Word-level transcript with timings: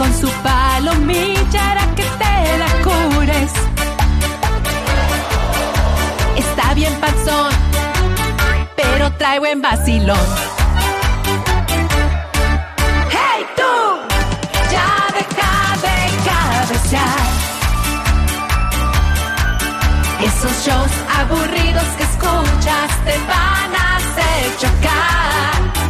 con 0.00 0.14
su 0.14 0.30
palomilla 0.42 1.70
hará 1.72 1.86
que 1.94 2.04
te 2.20 2.58
la 2.62 2.70
cures. 2.84 3.52
Está 6.36 6.72
bien 6.72 6.94
panzón, 6.94 7.52
pero 8.76 9.12
trae 9.18 9.38
buen 9.40 9.60
vacilón. 9.60 10.26
¡Hey 13.10 13.44
tú! 13.58 13.72
Ya 14.72 14.90
deja 15.18 15.52
de 15.84 15.96
cabecear. 16.28 17.26
Esos 20.28 20.54
shows 20.64 20.94
aburridos 21.20 21.88
que 21.98 22.04
escuchas 22.04 22.90
te 23.04 23.18
van 23.28 23.70
a 23.76 23.96
hacer 23.96 24.56
chocar. 24.60 25.89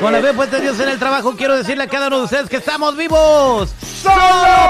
Con 0.00 0.12
la 0.12 0.20
fe 0.20 0.34
puesta 0.34 0.58
Dios 0.58 0.78
en 0.78 0.90
el 0.90 0.98
trabajo, 0.98 1.34
quiero 1.36 1.56
decirle 1.56 1.84
a 1.84 1.86
cada 1.86 2.08
uno 2.08 2.18
de 2.18 2.24
ustedes 2.24 2.50
que 2.50 2.56
estamos 2.56 2.96
vivos 2.96 3.70
solo 3.80 4.14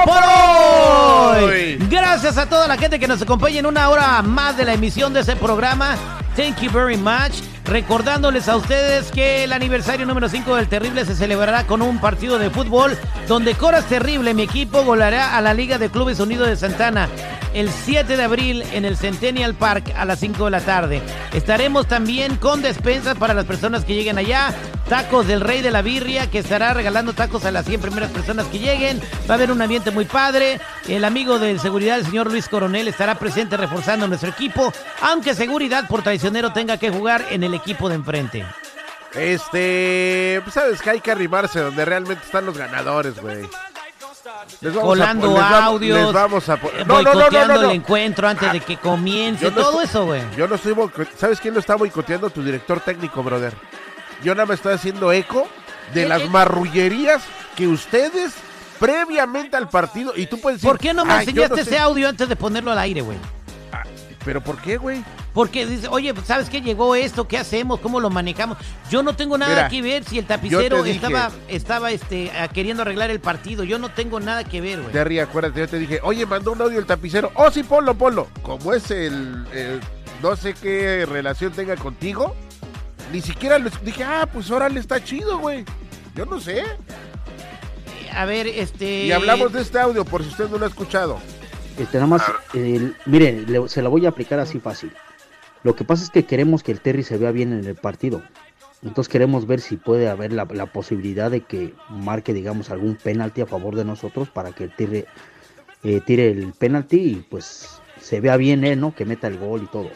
por 0.05 1.42
hoy. 1.42 1.77
Gracias 1.91 2.38
a 2.38 2.48
toda 2.48 2.69
la 2.69 2.77
gente 2.77 3.00
que 3.00 3.08
nos 3.08 3.20
acompaña 3.22 3.58
en 3.58 3.66
una 3.66 3.88
hora 3.88 4.22
más 4.22 4.56
de 4.56 4.64
la 4.64 4.74
emisión 4.74 5.12
de 5.12 5.20
ese 5.20 5.34
programa. 5.34 5.97
Thank 6.36 6.60
you 6.60 6.70
very 6.70 6.97
much. 6.97 7.42
Recordándoles 7.64 8.48
a 8.48 8.56
ustedes 8.56 9.10
que 9.10 9.42
el 9.42 9.53
aniversario 9.53 10.06
número 10.06 10.28
5 10.28 10.54
del 10.54 10.69
Terrible 10.69 11.04
se 11.04 11.16
celebrará 11.16 11.66
con 11.66 11.82
un 11.82 11.98
partido 11.98 12.38
de 12.38 12.48
fútbol 12.50 12.97
donde 13.26 13.54
Coras 13.54 13.86
Terrible, 13.86 14.32
mi 14.32 14.42
equipo, 14.42 14.84
volará 14.84 15.36
a 15.36 15.41
la 15.41 15.54
Liga 15.54 15.76
de 15.78 15.91
Clubes 15.91 16.20
Unidos 16.20 16.47
de 16.47 16.56
Santana 16.56 17.09
el 17.56 17.70
7 17.70 18.19
de 18.19 18.22
abril 18.22 18.62
en 18.72 18.84
el 18.84 18.98
Centennial 18.98 19.54
Park 19.54 19.94
a 19.97 20.04
las 20.04 20.20
5 20.20 20.44
de 20.44 20.50
la 20.50 20.60
tarde. 20.60 21.00
Estaremos 21.32 21.86
también 21.86 22.36
con 22.36 22.60
despensas 22.60 23.16
para 23.16 23.32
las 23.32 23.47
personas 23.47 23.82
que 23.84 23.94
lleguen 23.94 24.19
allá. 24.19 24.54
Tacos 24.88 25.26
del 25.26 25.41
Rey 25.41 25.62
de 25.62 25.72
la 25.72 25.82
Birria, 25.82 26.30
que 26.30 26.38
estará 26.38 26.72
regalando 26.72 27.12
tacos 27.12 27.44
a 27.44 27.50
las 27.50 27.66
100 27.66 27.80
primeras 27.80 28.10
personas 28.10 28.47
que 28.47 28.60
lleguen. 28.60 29.00
Va 29.28 29.34
a 29.34 29.36
haber 29.36 29.50
un 29.50 29.60
ambiente 29.60 29.91
muy 29.91 30.04
padre. 30.04 30.60
El 30.86 31.04
amigo 31.04 31.41
de 31.41 31.58
seguridad, 31.58 31.98
el 31.98 32.06
señor 32.06 32.30
Luis 32.30 32.48
Coronel, 32.48 32.86
estará 32.86 33.16
presente 33.16 33.56
reforzando 33.56 34.06
nuestro 34.06 34.30
equipo. 34.30 34.72
Aunque 35.02 35.34
seguridad 35.34 35.88
por 35.88 36.02
traicionero 36.02 36.52
tenga 36.52 36.76
que 36.76 36.91
jugar 36.91 37.24
en 37.30 37.42
el 37.42 37.54
equipo 37.54 37.88
de 37.88 37.97
enfrente. 37.97 38.47
Este, 39.12 40.41
pues 40.44 40.54
sabes 40.54 40.80
que 40.80 40.91
hay 40.91 41.00
que 41.00 41.10
arrimarse 41.10 41.60
donde 41.60 41.84
realmente 41.84 42.24
están 42.24 42.47
los 42.47 42.56
ganadores, 42.56 43.20
güey. 43.20 43.48
Colando 44.80 45.41
audios, 45.41 45.98
les 45.98 46.12
vamos 46.12 46.48
a 46.48 46.58
No, 46.86 47.03
no, 47.03 47.14
no, 47.14 47.62
el 47.62 47.70
encuentro 47.70 48.28
antes 48.28 48.53
de 48.53 48.60
que 48.60 48.76
comience, 48.76 49.50
todo 49.50 49.80
eso, 49.80 50.04
güey. 50.06 50.22
Yo 50.36 50.47
no 50.47 50.54
estoy 50.54 50.74
¿Sabes 51.16 51.41
quién 51.41 51.54
lo 51.54 51.60
está 51.60 51.74
boicoteando? 51.74 52.30
Tu 52.30 52.42
director 52.42 52.80
técnico, 52.80 53.22
brother. 53.22 53.54
Yo 54.22 54.34
nada 54.34 54.47
más 54.47 54.56
estoy 54.56 54.75
haciendo 54.75 55.12
eco 55.12 55.47
de 55.94 56.04
Eh, 56.04 56.09
las 56.09 56.22
eh. 56.22 56.28
marrullerías 56.31 57.22
que 57.54 57.66
ustedes 57.66 58.32
previamente 58.78 59.56
al 59.56 59.69
partido 59.69 60.12
y 60.16 60.27
tú 60.27 60.41
puedes 60.41 60.59
decir, 60.60 60.69
¿Por 60.71 60.78
qué 60.78 60.93
no 60.93 61.04
me 61.04 61.12
"Ay, 61.12 61.27
yo 61.27 61.31
enseñaste 61.31 61.56
no 61.56 61.65
sé". 61.65 61.71
ese 61.71 61.78
audio 61.78 62.09
antes 62.09 62.28
de 62.28 62.37
ponerlo 62.37 62.72
al 62.72 62.78
aire, 62.78 63.00
güey? 63.00 63.19
¿Pero 64.25 64.41
por 64.43 64.60
qué, 64.60 64.77
güey? 64.77 65.04
Porque 65.32 65.66
dice, 65.66 65.87
oye, 65.88 66.12
pues, 66.12 66.27
¿sabes 66.27 66.50
qué 66.50 66.60
llegó 66.60 66.97
esto? 66.97 67.28
¿Qué 67.28 67.38
hacemos? 67.38 67.78
¿Cómo 67.78 68.00
lo 68.00 68.10
manejamos? 68.10 68.59
Yo 68.91 69.03
no 69.04 69.15
tengo 69.15 69.38
nada 69.38 69.54
Mira, 69.54 69.69
que 69.69 69.82
ver 69.82 70.03
si 70.03 70.19
el 70.19 70.27
tapicero 70.27 70.83
dije- 70.83 70.97
estaba, 70.97 71.31
estaba 71.47 71.91
este, 71.93 72.33
ah, 72.37 72.48
queriendo 72.48 72.83
arreglar 72.83 73.10
el 73.10 73.21
partido. 73.21 73.62
Yo 73.62 73.78
no 73.78 73.88
tengo 73.91 74.19
nada 74.19 74.43
que 74.43 74.60
ver, 74.60 74.81
güey. 74.81 74.93
Terry, 74.93 75.21
acuérdate, 75.21 75.60
yo 75.60 75.69
te 75.69 75.78
dije, 75.78 76.00
oye, 76.03 76.27
mandó 76.27 76.53
un 76.53 76.60
audio 76.62 76.78
el 76.81 76.87
tapicero. 76.87 77.31
Oh, 77.34 77.50
sí, 77.53 77.62
ponlo, 77.62 77.94
ponlo. 77.94 78.27
Como 78.43 78.72
es 78.75 78.91
el, 78.91 79.47
el- 79.53 79.81
no 80.22 80.34
sé 80.34 80.54
qué 80.54 81.06
relación 81.06 81.53
tenga 81.53 81.77
contigo, 81.77 82.34
ni 83.12 83.21
siquiera 83.21 83.59
lo 83.59 83.71
dije, 83.83 84.05
ah, 84.05 84.28
pues 84.33 84.50
órale, 84.50 84.81
está 84.81 85.03
chido, 85.03 85.39
güey. 85.39 85.65
Yo 86.15 86.25
no 86.27 86.41
sé. 86.41 86.62
A 88.15 88.25
ver, 88.25 88.47
este... 88.47 89.05
Y 89.05 89.12
hablamos 89.12 89.53
de 89.53 89.61
este 89.61 89.78
audio, 89.78 90.05
por 90.05 90.22
si 90.22 90.31
usted 90.31 90.49
no 90.49 90.59
lo 90.59 90.65
ha 90.65 90.69
escuchado. 90.69 91.19
Este, 91.78 91.99
nada 91.99 92.06
más, 92.06 92.22
eh, 92.55 92.93
mire, 93.05 93.33
le- 93.47 93.69
se 93.69 93.83
la 93.83 93.89
voy 93.91 94.06
a 94.06 94.09
aplicar 94.09 94.39
así 94.39 94.59
fácil. 94.59 94.91
Lo 95.62 95.77
que 95.77 95.84
pasa 95.84 96.05
es 96.05 96.11
que 96.11 96.25
queremos 96.25 96.62
que 96.62 96.72
el 96.72 96.81
Terry 96.81 97.03
se 97.03 97.19
vea 97.19 97.31
bien 97.33 97.53
en 97.53 97.65
el 97.66 97.75
partido. 97.75 98.22
Entonces 98.83 99.11
queremos 99.11 99.47
ver 99.47 99.61
si 99.61 99.77
puede 99.77 100.09
haber 100.09 100.33
la, 100.33 100.47
la 100.50 100.66
posibilidad 100.66 101.31
de 101.31 101.41
que 101.43 101.75
marque, 101.91 102.33
digamos, 102.33 102.71
algún 102.71 102.97
penalti 102.97 103.41
a 103.43 103.47
favor 103.47 103.75
de 103.75 103.84
nosotros 103.84 104.28
para 104.31 104.53
que 104.53 104.65
el 104.65 104.75
Terry 104.75 105.05
eh, 105.83 106.00
tire 106.06 106.31
el 106.31 106.53
penalti 106.53 106.97
y 106.97 107.15
pues 107.28 107.81
se 108.00 108.21
vea 108.21 108.37
bien 108.39 108.65
él, 108.65 108.81
¿no? 108.81 108.95
Que 108.95 109.05
meta 109.05 109.27
el 109.27 109.39
gol 109.39 109.62
y 109.65 109.66
todo. 109.66 109.91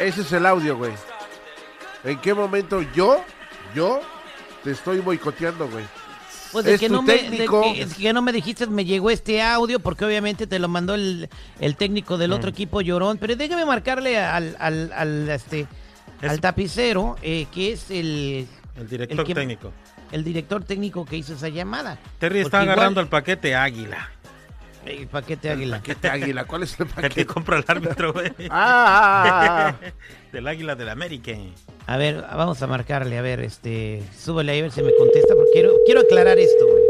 Ese 0.00 0.22
es 0.22 0.32
el 0.32 0.46
audio, 0.46 0.76
güey. 0.76 0.92
¿En 2.04 2.18
qué 2.20 2.32
momento 2.32 2.80
yo, 2.94 3.22
yo, 3.74 4.00
te 4.64 4.70
estoy 4.70 5.00
boicoteando, 5.00 5.68
güey? 5.68 5.84
Pues 6.52 6.64
de 6.64 6.74
es 6.74 6.80
que, 6.80 6.88
tu 6.88 6.94
no 6.94 7.02
me, 7.02 7.12
de 7.14 7.46
que, 7.46 7.82
es 7.82 7.94
que 7.94 8.12
no 8.12 8.22
me 8.22 8.32
dijiste, 8.32 8.66
me 8.66 8.84
llegó 8.84 9.10
este 9.10 9.40
audio, 9.42 9.78
porque 9.78 10.04
obviamente 10.04 10.46
te 10.46 10.58
lo 10.58 10.66
mandó 10.68 10.94
el, 10.94 11.28
el 11.60 11.76
técnico 11.76 12.18
del 12.18 12.30
Mm. 12.30 12.34
otro 12.34 12.50
equipo 12.50 12.80
llorón. 12.80 13.18
Pero 13.18 13.36
déjame 13.36 13.64
marcarle 13.66 14.18
al, 14.18 14.56
al, 14.58 14.90
al, 14.92 15.28
este, 15.28 15.66
Es- 16.22 16.30
al 16.30 16.40
tapicero, 16.40 17.16
eh, 17.22 17.46
que 17.52 17.72
es 17.72 17.90
el, 17.90 18.48
El 18.76 18.88
director 18.88 19.20
El 19.20 19.26
que- 19.26 19.34
técnico. 19.34 19.72
el 20.10 20.24
director 20.24 20.64
técnico 20.64 21.04
que 21.04 21.18
hizo 21.18 21.34
esa 21.34 21.48
llamada. 21.50 21.98
Terry 22.18 22.40
está 22.40 22.50
Porque 22.50 22.64
igual- 22.64 22.78
agarrando 22.78 23.00
el 23.00 23.06
paquete 23.08 23.54
Águila. 23.54 24.10
El 24.86 25.06
paquete 25.08 25.50
águila. 25.50 25.76
Paquete 25.78 26.08
águila, 26.08 26.44
¿cuál 26.44 26.62
es 26.62 26.78
el 26.80 26.86
El 26.86 26.92
que 26.94 27.00
paquete? 27.02 27.26
compra 27.26 27.58
el 27.58 27.64
árbitro, 27.66 28.12
güey. 28.12 28.32
Ah, 28.50 28.50
ah, 28.50 29.74
ah, 29.82 29.90
Del 30.32 30.46
Águila 30.46 30.74
del 30.74 30.88
América. 30.88 31.32
A 31.86 31.96
ver, 31.96 32.22
vamos 32.22 32.60
a 32.62 32.66
marcarle, 32.66 33.18
a 33.18 33.22
ver, 33.22 33.40
este, 33.40 34.02
súbele 34.16 34.52
ahí 34.52 34.58
a 34.60 34.62
ver 34.62 34.70
si 34.70 34.82
me 34.82 34.94
contesta, 34.96 35.34
porque 35.34 35.50
quiero, 35.52 35.72
quiero 35.84 36.00
aclarar 36.00 36.38
esto, 36.38 36.66
güey. 36.66 36.82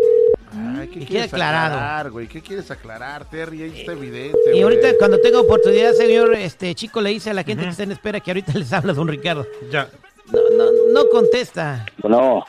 ah. 0.52 0.76
Ay, 0.80 0.88
¿qué 0.88 1.06
quieres 1.06 1.32
aclarar, 1.32 2.10
güey? 2.10 2.26
¿Qué 2.28 2.40
quieres 2.40 2.70
aclarar, 2.70 3.28
Terry? 3.28 3.62
Ahí 3.62 3.80
está 3.80 3.92
evidente, 3.92 4.38
Y 4.54 4.62
ahorita 4.62 4.96
cuando 4.98 5.18
tenga 5.20 5.40
oportunidad, 5.40 5.92
señor, 5.92 6.34
este 6.34 6.74
chico, 6.74 7.00
le 7.00 7.10
dice 7.10 7.30
a 7.30 7.34
la 7.34 7.42
gente 7.44 7.64
que 7.64 7.70
está 7.70 7.82
en 7.82 7.92
espera 7.92 8.20
que 8.20 8.30
ahorita 8.30 8.52
les 8.54 8.72
habla 8.72 8.92
don 8.92 9.08
Ricardo. 9.08 9.46
Ya. 9.70 9.88
No, 10.32 10.38
no, 10.56 10.70
no 10.92 11.08
contesta. 11.10 11.84
No, 12.04 12.44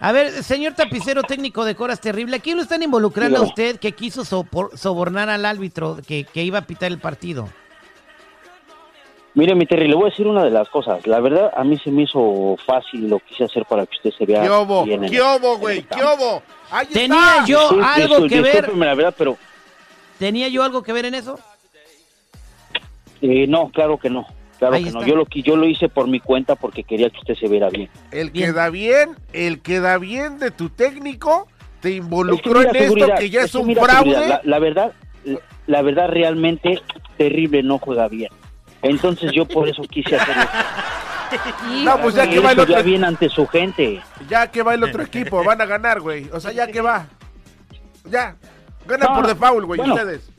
A 0.00 0.12
ver, 0.12 0.44
señor 0.44 0.74
tapicero 0.74 1.22
técnico 1.24 1.64
de 1.64 1.74
Coras 1.74 2.00
Terrible, 2.00 2.36
¿aquí 2.36 2.54
lo 2.54 2.62
están 2.62 2.82
involucrando 2.82 3.38
a 3.38 3.42
usted 3.42 3.80
que 3.80 3.92
quiso 3.92 4.22
sopor- 4.24 4.76
sobornar 4.76 5.28
al 5.28 5.44
árbitro 5.44 5.98
que, 6.06 6.24
que 6.24 6.44
iba 6.44 6.58
a 6.58 6.66
pitar 6.66 6.92
el 6.92 6.98
partido? 6.98 7.48
mire 9.34 9.54
mi 9.54 9.66
Terry, 9.66 9.86
le 9.86 9.94
voy 9.94 10.06
a 10.06 10.10
decir 10.10 10.26
una 10.26 10.42
de 10.42 10.50
las 10.50 10.68
cosas. 10.68 11.06
La 11.06 11.20
verdad, 11.20 11.52
a 11.56 11.62
mí 11.62 11.78
se 11.78 11.90
me 11.92 12.02
hizo 12.02 12.56
fácil 12.66 13.04
y 13.04 13.08
lo 13.08 13.20
quise 13.20 13.44
hacer 13.44 13.64
para 13.66 13.86
que 13.86 13.96
usted 13.96 14.10
se 14.18 14.26
vea 14.26 14.42
¿Qué 14.42 14.48
obo? 14.50 14.84
bien 14.84 15.04
en 15.04 15.10
¿Qué 15.10 15.16
el- 15.16 15.22
obo, 15.22 15.58
güey? 15.58 15.82
¿Qué 15.82 16.02
obo? 16.02 16.42
Ahí 16.70 16.86
¿Tenía 16.86 17.34
está. 17.34 17.46
yo 17.46 17.60
algo 17.82 18.16
discul- 18.18 18.28
que 18.28 18.40
ver? 18.40 18.52
discúlpeme 18.54 18.86
la 18.86 18.94
verdad, 18.94 19.14
pero 19.16 19.36
¿Tenía 20.18 20.48
yo 20.48 20.64
algo 20.64 20.82
que 20.82 20.92
ver 20.92 21.04
en 21.06 21.14
eso? 21.14 21.38
eh, 23.22 23.46
no, 23.48 23.68
claro 23.70 23.96
que 23.98 24.10
no. 24.10 24.26
Claro 24.58 24.74
Ahí 24.74 24.84
que 24.84 24.90
no. 24.90 25.04
Yo 25.06 25.14
lo, 25.16 25.26
yo 25.28 25.56
lo 25.56 25.66
hice 25.66 25.88
por 25.88 26.08
mi 26.08 26.20
cuenta 26.20 26.56
porque 26.56 26.82
quería 26.82 27.10
que 27.10 27.18
usted 27.18 27.34
se 27.36 27.48
viera 27.48 27.70
bien. 27.70 27.88
El 28.10 28.32
que 28.32 28.40
Bien. 28.40 28.54
da 28.54 28.70
bien, 28.70 29.16
el 29.32 29.60
que 29.60 29.80
da 29.80 29.98
bien 29.98 30.38
de 30.38 30.50
tu 30.50 30.68
técnico, 30.70 31.46
te 31.80 31.88
Es 31.90 31.94
que 31.94 31.96
involucró 31.98 32.62
en 32.62 32.66
esto 32.68 32.78
seguridad, 32.78 33.18
que 33.18 33.30
ya 33.30 33.42
es 33.42 33.52
que 33.52 33.58
un 33.58 33.74
fraude. 33.74 34.28
La, 34.28 34.40
la 34.42 34.58
verdad, 34.58 34.92
la 35.66 35.82
verdad 35.82 36.08
realmente 36.08 36.80
terrible 37.16 37.62
no 37.62 37.78
juega 37.78 38.08
bien. 38.08 38.30
Entonces 38.82 39.32
yo 39.32 39.46
por 39.46 39.68
eso 39.68 39.82
quise 39.82 40.16
hacerlo. 40.16 40.42
No, 41.84 42.00
pues 42.00 42.14
ya 42.14 42.24
que 42.24 42.36
que 42.36 42.40
va 42.40 42.52
el 42.52 42.60
otro, 42.60 42.82
bien 42.82 43.04
ante 43.04 43.28
su 43.28 43.46
gente. 43.46 44.00
ya 44.30 44.50
que 44.50 44.62
va 44.62 44.72
el 44.72 44.82
otro 44.82 45.02
equipo, 45.02 45.44
van 45.44 45.60
a 45.60 45.66
ganar, 45.66 46.00
güey. 46.00 46.26
O 46.32 46.40
sea, 46.40 46.52
ya 46.52 46.66
que 46.68 46.80
va. 46.80 47.06
Ya. 48.06 48.34
Ganan 48.86 49.10
No, 49.10 49.14
por 49.16 49.26
default, 49.26 49.66
güey, 49.66 49.76
bueno. 49.78 49.92
ustedes. 49.94 50.30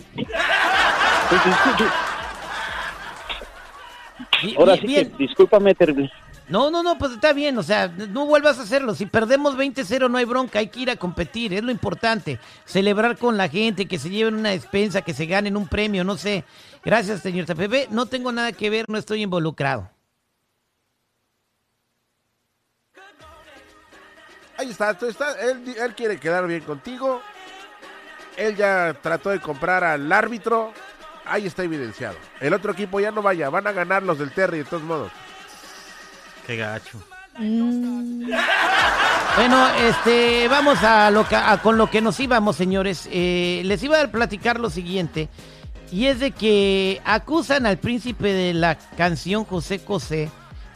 Ahora 4.57 4.75
sí 4.75 4.87
bien. 4.87 5.11
que, 5.11 5.17
discúlpame, 5.17 5.75
terrible. 5.75 6.11
No, 6.49 6.71
no, 6.71 6.81
no, 6.81 6.97
pues 6.97 7.11
está 7.11 7.31
bien, 7.31 7.57
o 7.59 7.63
sea, 7.63 7.87
no 7.87 8.25
vuelvas 8.25 8.57
a 8.57 8.63
hacerlo. 8.63 8.95
Si 8.95 9.05
perdemos 9.05 9.55
20-0 9.55 10.09
no 10.09 10.17
hay 10.17 10.25
bronca, 10.25 10.59
hay 10.59 10.67
que 10.67 10.79
ir 10.79 10.89
a 10.89 10.95
competir, 10.95 11.53
es 11.53 11.63
lo 11.63 11.71
importante. 11.71 12.39
Celebrar 12.65 13.17
con 13.17 13.37
la 13.37 13.47
gente, 13.49 13.85
que 13.85 13.99
se 13.99 14.09
lleven 14.09 14.33
una 14.33 14.49
despensa, 14.49 15.03
que 15.03 15.13
se 15.13 15.27
ganen 15.27 15.55
un 15.55 15.67
premio, 15.67 16.03
no 16.03 16.17
sé. 16.17 16.43
Gracias, 16.83 17.21
señor 17.21 17.45
Pepe. 17.45 17.87
No 17.91 18.07
tengo 18.07 18.31
nada 18.31 18.51
que 18.51 18.71
ver, 18.71 18.85
no 18.89 18.97
estoy 18.97 19.21
involucrado. 19.21 19.89
Ahí 24.57 24.71
está, 24.71 24.97
tú 24.97 25.05
está 25.05 25.39
él, 25.39 25.63
él 25.77 25.95
quiere 25.95 26.19
quedar 26.19 26.47
bien 26.47 26.61
contigo. 26.61 27.21
Él 28.35 28.55
ya 28.55 28.97
trató 29.01 29.29
de 29.29 29.39
comprar 29.39 29.83
al 29.83 30.11
árbitro. 30.11 30.73
Ahí 31.29 31.45
está 31.45 31.63
evidenciado. 31.63 32.15
El 32.41 32.53
otro 32.53 32.71
equipo 32.71 32.99
ya 32.99 33.11
no 33.11 33.21
vaya, 33.21 33.49
van 33.49 33.67
a 33.67 33.71
ganar 33.71 34.03
los 34.03 34.17
del 34.19 34.31
Terry 34.31 34.59
de 34.59 34.63
todos 34.65 34.83
modos. 34.83 35.11
Qué 36.47 36.55
gacho. 36.55 36.97
Mm, 37.37 38.31
Bueno, 39.35 39.67
este, 39.77 40.47
vamos 40.49 40.83
a, 40.83 41.11
lo 41.11 41.25
que- 41.27 41.35
a 41.35 41.57
con 41.61 41.77
lo 41.77 41.89
que 41.89 42.01
nos 42.01 42.19
íbamos, 42.19 42.55
señores. 42.55 43.07
Eh, 43.11 43.61
les 43.63 43.81
iba 43.83 44.01
a 44.01 44.07
platicar 44.07 44.59
lo 44.59 44.69
siguiente. 44.69 45.29
Y 45.91 46.05
es 46.07 46.19
de 46.19 46.31
que 46.31 47.01
acusan 47.05 47.65
al 47.65 47.77
príncipe 47.77 48.33
de 48.33 48.53
la 48.53 48.75
canción 48.97 49.45
José 49.45 49.79
José 49.85 50.29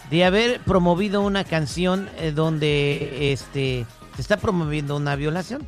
de 0.10 0.26
haber 0.26 0.60
promovido 0.62 1.22
una 1.22 1.44
canción 1.44 2.10
eh, 2.18 2.32
donde 2.32 3.32
este 3.34 3.86
se 4.16 4.22
está 4.22 4.38
promoviendo 4.38 4.96
una 4.96 5.16
violación. 5.16 5.68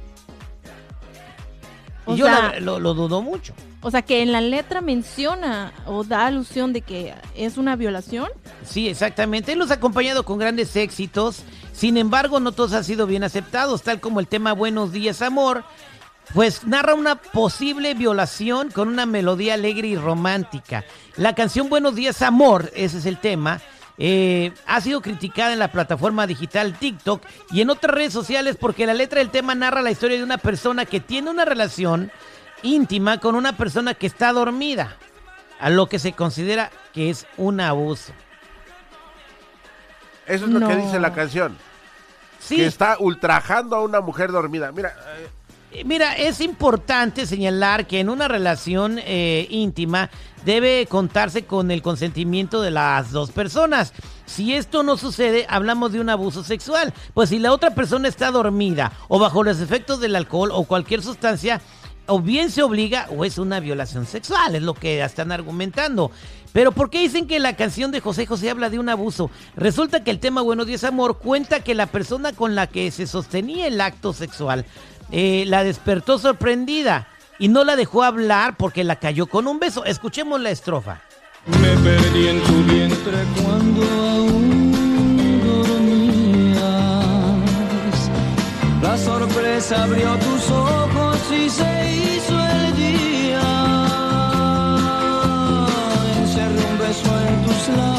Y 2.07 2.15
yo 2.17 2.27
lo 2.59 2.93
dudo 2.93 3.21
mucho. 3.21 3.53
O 3.85 3.91
sea, 3.91 4.01
que 4.01 4.23
en 4.23 4.31
la 4.31 4.41
letra 4.41 4.81
menciona 4.81 5.71
o 5.85 6.03
da 6.03 6.25
alusión 6.25 6.73
de 6.73 6.81
que 6.81 7.13
es 7.35 7.55
una 7.55 7.75
violación. 7.75 8.29
Sí, 8.65 8.89
exactamente. 8.89 9.51
Él 9.51 9.59
nos 9.59 9.69
ha 9.69 9.75
acompañado 9.75 10.25
con 10.25 10.39
grandes 10.39 10.75
éxitos. 10.75 11.43
Sin 11.71 11.95
embargo, 11.97 12.39
no 12.39 12.51
todos 12.51 12.73
han 12.73 12.83
sido 12.83 13.05
bien 13.05 13.23
aceptados, 13.23 13.83
tal 13.83 13.99
como 13.99 14.19
el 14.19 14.27
tema 14.27 14.53
Buenos 14.53 14.91
días, 14.91 15.21
amor. 15.21 15.63
Pues 16.33 16.65
narra 16.65 16.95
una 16.95 17.17
posible 17.17 17.93
violación 17.93 18.71
con 18.71 18.87
una 18.87 19.05
melodía 19.05 19.53
alegre 19.53 19.89
y 19.89 19.95
romántica. 19.95 20.83
La 21.15 21.35
canción 21.35 21.69
Buenos 21.69 21.93
días, 21.93 22.23
amor, 22.23 22.71
ese 22.73 22.97
es 22.97 23.05
el 23.05 23.19
tema. 23.19 23.61
eh, 23.99 24.51
ha 24.65 24.81
sido 24.81 24.99
criticada 25.01 25.53
en 25.53 25.59
la 25.59 25.71
plataforma 25.71 26.25
digital 26.25 26.77
TikTok 26.79 27.21
y 27.51 27.61
en 27.61 27.69
otras 27.69 27.93
redes 27.93 28.13
sociales 28.13 28.57
porque 28.59 28.87
la 28.87 28.95
letra 28.95 29.19
del 29.19 29.29
tema 29.29 29.53
narra 29.53 29.83
la 29.83 29.91
historia 29.91 30.17
de 30.17 30.23
una 30.23 30.39
persona 30.39 30.85
que 30.85 30.99
tiene 30.99 31.29
una 31.29 31.45
relación 31.45 32.11
íntima 32.63 33.19
con 33.19 33.35
una 33.35 33.55
persona 33.57 33.93
que 33.93 34.07
está 34.07 34.31
dormida, 34.33 34.95
a 35.59 35.69
lo 35.69 35.87
que 35.87 35.99
se 35.99 36.13
considera 36.13 36.71
que 36.93 37.09
es 37.09 37.25
un 37.37 37.59
abuso. 37.61 38.13
Eso 40.25 40.45
es 40.45 40.51
lo 40.51 40.67
que 40.67 40.75
dice 40.75 40.99
la 40.99 41.13
canción. 41.13 41.57
Sí, 42.39 42.57
Que 42.57 42.65
está 42.67 42.97
ultrajando 42.99 43.75
a 43.75 43.83
una 43.83 44.01
mujer 44.01 44.31
dormida. 44.31 44.71
Mira, 44.71 44.93
Eh, 45.71 45.83
Mira, 45.83 46.15
es 46.15 46.39
importante 46.41 47.25
señalar 47.25 47.85
que 47.85 47.99
en 47.99 48.09
una 48.09 48.27
relación 48.29 48.97
eh, 49.03 49.45
íntima 49.49 50.09
debe 50.45 50.85
contarse 50.87 51.45
con 51.45 51.69
el 51.69 51.81
consentimiento 51.81 52.61
de 52.61 52.71
las 52.71 53.11
dos 53.11 53.31
personas. 53.31 53.91
Si 54.25 54.53
esto 54.53 54.83
no 54.83 54.95
sucede, 54.95 55.45
hablamos 55.49 55.91
de 55.91 55.99
un 55.99 56.09
abuso 56.09 56.43
sexual. 56.43 56.93
Pues 57.13 57.29
si 57.29 57.39
la 57.39 57.51
otra 57.51 57.71
persona 57.71 58.07
está 58.07 58.31
dormida 58.31 58.93
o 59.09 59.19
bajo 59.19 59.43
los 59.43 59.59
efectos 59.59 59.99
del 59.99 60.15
alcohol 60.15 60.51
o 60.53 60.63
cualquier 60.63 61.01
sustancia, 61.01 61.59
o 62.07 62.19
bien 62.19 62.51
se 62.51 62.63
obliga 62.63 63.07
o 63.15 63.25
es 63.25 63.37
una 63.37 63.59
violación 63.59 64.05
sexual, 64.05 64.55
es 64.55 64.61
lo 64.61 64.73
que 64.73 65.03
están 65.03 65.31
argumentando. 65.31 66.11
Pero 66.53 66.71
¿por 66.71 66.89
qué 66.89 67.01
dicen 67.01 67.27
que 67.27 67.39
la 67.39 67.55
canción 67.55 67.91
de 67.91 67.99
José 67.99 68.25
José 68.25 68.49
habla 68.49 68.69
de 68.69 68.79
un 68.79 68.87
abuso? 68.87 69.29
Resulta 69.57 70.03
que 70.03 70.11
el 70.11 70.19
tema 70.19 70.41
Buenos 70.41 70.67
días 70.67 70.85
Amor 70.85 71.17
cuenta 71.17 71.59
que 71.59 71.75
la 71.75 71.87
persona 71.87 72.31
con 72.31 72.55
la 72.55 72.67
que 72.67 72.91
se 72.91 73.07
sostenía 73.07 73.67
el 73.67 73.81
acto 73.81 74.13
sexual 74.13 74.65
eh, 75.11 75.43
la 75.47 75.63
despertó 75.63 76.17
sorprendida 76.17 77.07
y 77.39 77.49
no 77.49 77.63
la 77.63 77.75
dejó 77.75 78.03
hablar 78.03 78.55
porque 78.57 78.83
la 78.83 78.95
cayó 78.97 79.27
con 79.27 79.47
un 79.47 79.59
beso. 79.59 79.83
Escuchemos 79.83 80.39
la 80.39 80.51
estrofa. 80.51 81.01
Me 81.45 81.75
perdí 81.77 82.27
en 82.29 82.41
tu 82.41 82.63
vientre 82.63 83.25
cuando 83.43 83.83
aún 83.83 85.41
dormías. 85.67 86.61
La 88.81 88.97
sorpresa 88.97 89.83
abrió 89.83 90.15
tus 90.17 90.49
ojos 90.49 91.04
y 91.31 91.49
se 91.49 91.95
hizo 91.95 92.39
el 92.39 92.75
día. 92.75 93.41
Encerré 96.19 96.63
un 96.71 96.77
beso 96.77 97.21
en 97.27 97.41
tus 97.45 97.67
labios, 97.69 97.94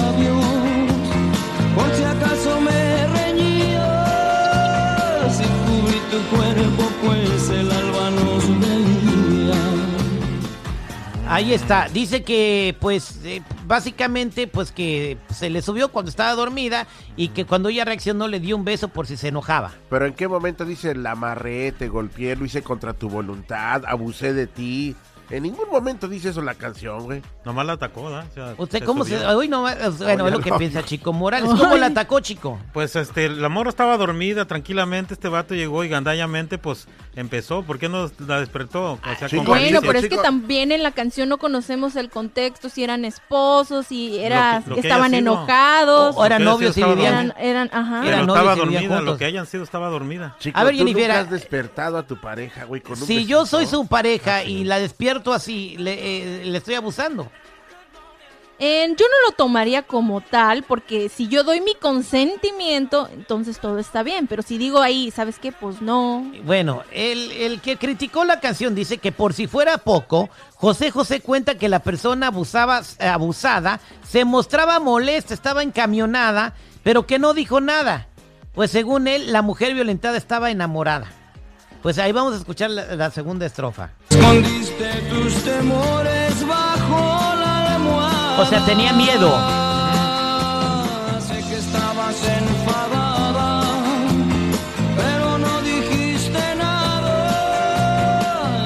Ahí 11.28 11.52
está. 11.52 11.88
Dice 11.88 12.22
que, 12.22 12.76
pues, 12.80 13.20
eh, 13.24 13.42
básicamente, 13.66 14.46
pues 14.46 14.70
que 14.70 15.18
se 15.28 15.50
le 15.50 15.60
subió 15.60 15.90
cuando 15.90 16.08
estaba 16.08 16.32
dormida 16.34 16.86
y 17.16 17.28
que 17.28 17.44
cuando 17.44 17.68
ella 17.68 17.84
reaccionó 17.84 18.28
le 18.28 18.38
dio 18.38 18.56
un 18.56 18.64
beso 18.64 18.88
por 18.88 19.08
si 19.08 19.16
se 19.16 19.28
enojaba. 19.28 19.72
pero 19.90 20.06
¿en 20.06 20.14
qué 20.14 20.28
momento 20.28 20.64
dice 20.64 20.94
la 20.94 21.12
amarré, 21.12 21.72
te 21.72 21.88
golpeé, 21.88 22.36
lo 22.36 22.44
hice 22.44 22.62
contra 22.62 22.92
tu 22.92 23.08
voluntad, 23.08 23.82
abusé 23.86 24.34
de 24.34 24.46
ti? 24.46 24.94
En 25.28 25.42
ningún 25.42 25.68
momento 25.70 26.06
dice 26.06 26.28
eso 26.28 26.40
la 26.40 26.54
canción, 26.54 27.04
güey. 27.04 27.20
Nomás 27.44 27.66
la 27.66 27.72
atacó, 27.72 28.04
¿verdad? 28.04 28.26
O 28.30 28.34
sea, 28.34 28.54
¿Usted 28.58 28.78
se 28.78 28.84
cómo 28.84 29.04
se.? 29.04 29.26
Hoy 29.26 29.48
no. 29.48 29.62
Bueno, 29.62 29.74
Oye, 30.24 30.26
es 30.26 30.32
lo 30.32 30.40
que 30.40 30.50
no. 30.50 30.58
piensa 30.58 30.84
Chico 30.84 31.12
Morales. 31.12 31.48
¿Cómo 31.50 31.76
la 31.76 31.86
atacó, 31.86 32.20
Chico? 32.20 32.60
Pues 32.72 32.94
este, 32.94 33.28
la 33.28 33.48
morra 33.48 33.70
estaba 33.70 33.96
dormida 33.96 34.44
tranquilamente, 34.44 35.14
este 35.14 35.28
vato 35.28 35.54
llegó 35.56 35.82
y 35.82 35.88
gandallamente 35.88 36.58
pues 36.58 36.86
empezó. 37.16 37.62
¿Por 37.64 37.78
qué 37.80 37.88
no 37.88 38.08
la 38.26 38.38
despertó? 38.38 38.92
O 38.92 39.00
sea, 39.18 39.28
chico, 39.28 39.42
Bueno, 39.44 39.80
pero 39.80 39.98
es 39.98 40.08
que 40.08 40.16
también 40.18 40.70
en 40.70 40.84
la 40.84 40.92
canción 40.92 41.28
no 41.28 41.38
conocemos 41.38 41.96
el 41.96 42.08
contexto, 42.08 42.68
si 42.68 42.84
eran 42.84 43.04
esposos, 43.04 43.86
si 43.86 44.18
era, 44.18 44.58
Lo 44.58 44.62
que- 44.64 44.70
lo 44.70 44.76
que 44.76 44.80
estaban 44.82 45.12
enojados, 45.14 46.14
O 46.16 46.24
eran 46.24 46.44
novios 46.44 46.76
y 46.76 46.82
vivían. 46.84 47.32
eran, 47.32 47.34
eran, 47.38 47.70
ajá. 47.72 48.00
Pero 48.02 48.14
eran 48.16 48.28
estaba 48.28 48.54
dormida, 48.54 49.00
lo 49.00 49.16
que 49.16 49.24
hayan 49.24 49.46
sido 49.46 49.64
estaba 49.64 49.88
dormida. 49.88 50.36
Chico, 50.38 50.56
A 50.58 50.62
ver, 50.62 50.74
tú 50.74 50.78
Jennifer, 50.78 51.02
nunca 51.08 51.18
ah, 51.18 51.22
has 51.22 51.30
despertado 51.30 51.98
a 51.98 52.06
tu 52.06 52.20
pareja, 52.20 52.64
güey, 52.64 52.80
con 52.80 52.92
un 53.00 53.06
Si 53.06 53.26
yo 53.26 53.44
soy 53.44 53.66
su 53.66 53.86
pareja 53.88 54.44
y 54.44 54.62
la 54.64 54.78
despierto 54.78 55.15
así, 55.32 55.76
le, 55.78 55.92
eh, 56.40 56.44
le 56.44 56.58
estoy 56.58 56.74
abusando. 56.74 57.30
Eh, 58.58 58.86
yo 58.88 59.04
no 59.06 59.28
lo 59.28 59.36
tomaría 59.36 59.82
como 59.82 60.22
tal, 60.22 60.62
porque 60.62 61.10
si 61.10 61.28
yo 61.28 61.44
doy 61.44 61.60
mi 61.60 61.74
consentimiento, 61.74 63.06
entonces 63.12 63.58
todo 63.58 63.78
está 63.78 64.02
bien. 64.02 64.26
Pero 64.26 64.42
si 64.42 64.56
digo 64.56 64.80
ahí, 64.80 65.10
¿sabes 65.10 65.38
qué? 65.38 65.52
Pues 65.52 65.82
no. 65.82 66.32
Bueno, 66.42 66.82
el, 66.90 67.32
el 67.32 67.60
que 67.60 67.76
criticó 67.76 68.24
la 68.24 68.40
canción 68.40 68.74
dice 68.74 68.96
que 68.96 69.12
por 69.12 69.34
si 69.34 69.46
fuera 69.46 69.76
poco, 69.76 70.30
José 70.54 70.90
José 70.90 71.20
cuenta 71.20 71.56
que 71.56 71.68
la 71.68 71.80
persona 71.80 72.28
abusaba, 72.28 72.80
abusada 72.98 73.80
se 74.08 74.24
mostraba 74.24 74.80
molesta, 74.80 75.34
estaba 75.34 75.62
encamionada, 75.62 76.54
pero 76.82 77.06
que 77.06 77.18
no 77.18 77.34
dijo 77.34 77.60
nada. 77.60 78.08
Pues 78.54 78.70
según 78.70 79.06
él, 79.06 79.32
la 79.34 79.42
mujer 79.42 79.74
violentada 79.74 80.16
estaba 80.16 80.50
enamorada. 80.50 81.12
Pues 81.82 81.98
ahí 81.98 82.12
vamos 82.12 82.34
a 82.34 82.36
escuchar 82.38 82.70
la, 82.70 82.96
la 82.96 83.10
segunda 83.10 83.46
estrofa. 83.46 83.90
Escondiste 84.10 84.90
tus 85.08 85.34
temores 85.44 86.46
bajo 86.46 87.34
la 87.36 87.74
almohada. 87.74 88.40
O 88.40 88.46
sea, 88.46 88.64
tenía 88.64 88.92
miedo. 88.92 89.30
Sé 91.20 91.34
que 91.48 91.56
estabas 91.58 92.16
enfadada, 92.28 93.62
pero 94.96 95.38
no 95.38 95.60
dijiste 95.62 96.54
nada. 96.56 97.14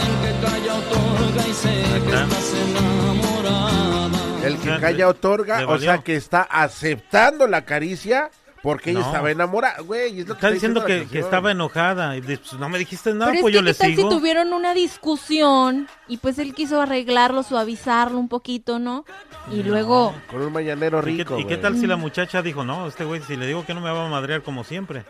El 0.02 0.14
que 0.22 0.32
calla 0.46 0.74
otorga 0.76 1.48
y 1.48 1.52
sé 1.54 1.84
que 2.06 2.12
estás 2.22 2.54
enamorada. 2.68 4.46
El 4.46 4.54
que 4.56 4.60
O 4.60 4.72
sea, 4.72 4.80
calla 4.80 5.08
otorga, 5.08 5.66
o 5.68 5.78
sea 5.78 5.98
que 5.98 6.16
está 6.16 6.42
aceptando 6.42 7.46
la 7.46 7.64
caricia 7.66 8.30
porque 8.62 8.90
ella 8.90 9.00
No. 9.00 9.06
estaba 9.06 9.30
enamorada, 9.30 9.80
güey. 9.82 10.20
es 10.20 10.28
lo 10.28 10.34
que 10.34 10.38
Está 10.38 10.50
diciendo 10.50 10.84
que, 10.84 11.06
estaba 11.12 11.50
enojada 11.52 12.16
y 12.16 12.20
dice, 12.20 12.38
pues, 12.38 12.52
no 12.60 12.68
me 12.68 12.78
dijiste 12.78 13.12
nada, 13.14 13.30
Pero 13.32 13.42
pues 13.42 13.54
es 13.54 13.54
yo 13.54 13.60
que 13.60 13.64
le 13.64 13.72
qué 13.72 13.78
tal 13.78 13.94
sigo. 13.96 14.10
si 14.10 14.16
tuvieron 14.16 14.52
una 14.52 14.74
discusión 14.74 15.88
y 16.08 16.16
pues 16.18 16.38
él 16.38 16.54
quiso 16.54 16.80
arreglarlo, 16.80 17.42
suavizarlo 17.42 18.18
un 18.18 18.28
poquito, 18.28 18.78
¿no? 18.78 19.04
Y 19.50 19.62
luego, 19.62 20.14
Con 20.30 20.42
un 20.42 20.52
mañanero 20.52 20.98
¿Y 21.00 21.02
qué, 21.02 21.06
rico, 21.24 21.34
y 21.38 21.42
qué 21.44 21.54
güey. 21.56 21.60
tal 21.62 21.76
si 21.78 21.86
la 21.86 21.96
muchacha 21.96 22.42
dijo, 22.42 22.64
no, 22.64 22.86
este 22.86 23.04
güey, 23.04 23.22
si 23.22 23.36
le 23.36 23.46
digo 23.46 23.64
que 23.64 23.74
no 23.74 23.80
me 23.80 23.90
va 23.90 24.06
a 24.06 24.08
madrear 24.08 24.42
como 24.42 24.64
siempre? 24.64 25.04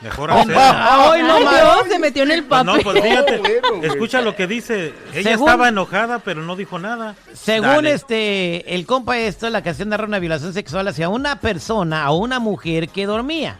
Mejor 0.00 0.30
hacer. 0.30 0.56
hoy 0.56 1.22
no 1.22 1.34
Ay, 1.36 1.44
más. 1.44 1.54
Dios, 1.54 1.88
se 1.90 1.98
metió 1.98 2.22
en 2.22 2.30
el 2.30 2.44
Pues 2.44 2.64
no, 2.64 2.72
papel. 2.72 2.84
pues 2.84 3.02
fíjate, 3.02 3.36
No, 3.36 3.42
bueno, 3.70 3.86
escucha 3.92 4.20
lo 4.22 4.34
que 4.34 4.46
dice. 4.46 4.94
Ella 5.12 5.30
Según- 5.32 5.48
estaba 5.48 5.68
enojada, 5.68 6.20
pero 6.20 6.42
no 6.42 6.56
dijo 6.56 6.78
nada. 6.78 7.14
Según 7.34 7.68
Dale. 7.68 7.92
este, 7.92 8.74
el 8.74 8.86
compa 8.86 9.18
esto, 9.18 9.50
la 9.50 9.62
canción 9.62 9.90
narra 9.90 10.06
una 10.06 10.18
violación 10.18 10.54
sexual 10.54 10.88
hacia 10.88 11.08
una 11.10 11.40
persona 11.40 12.10
o 12.10 12.16
una 12.16 12.38
mujer 12.38 12.88
que 12.88 13.04
dormía. 13.06 13.58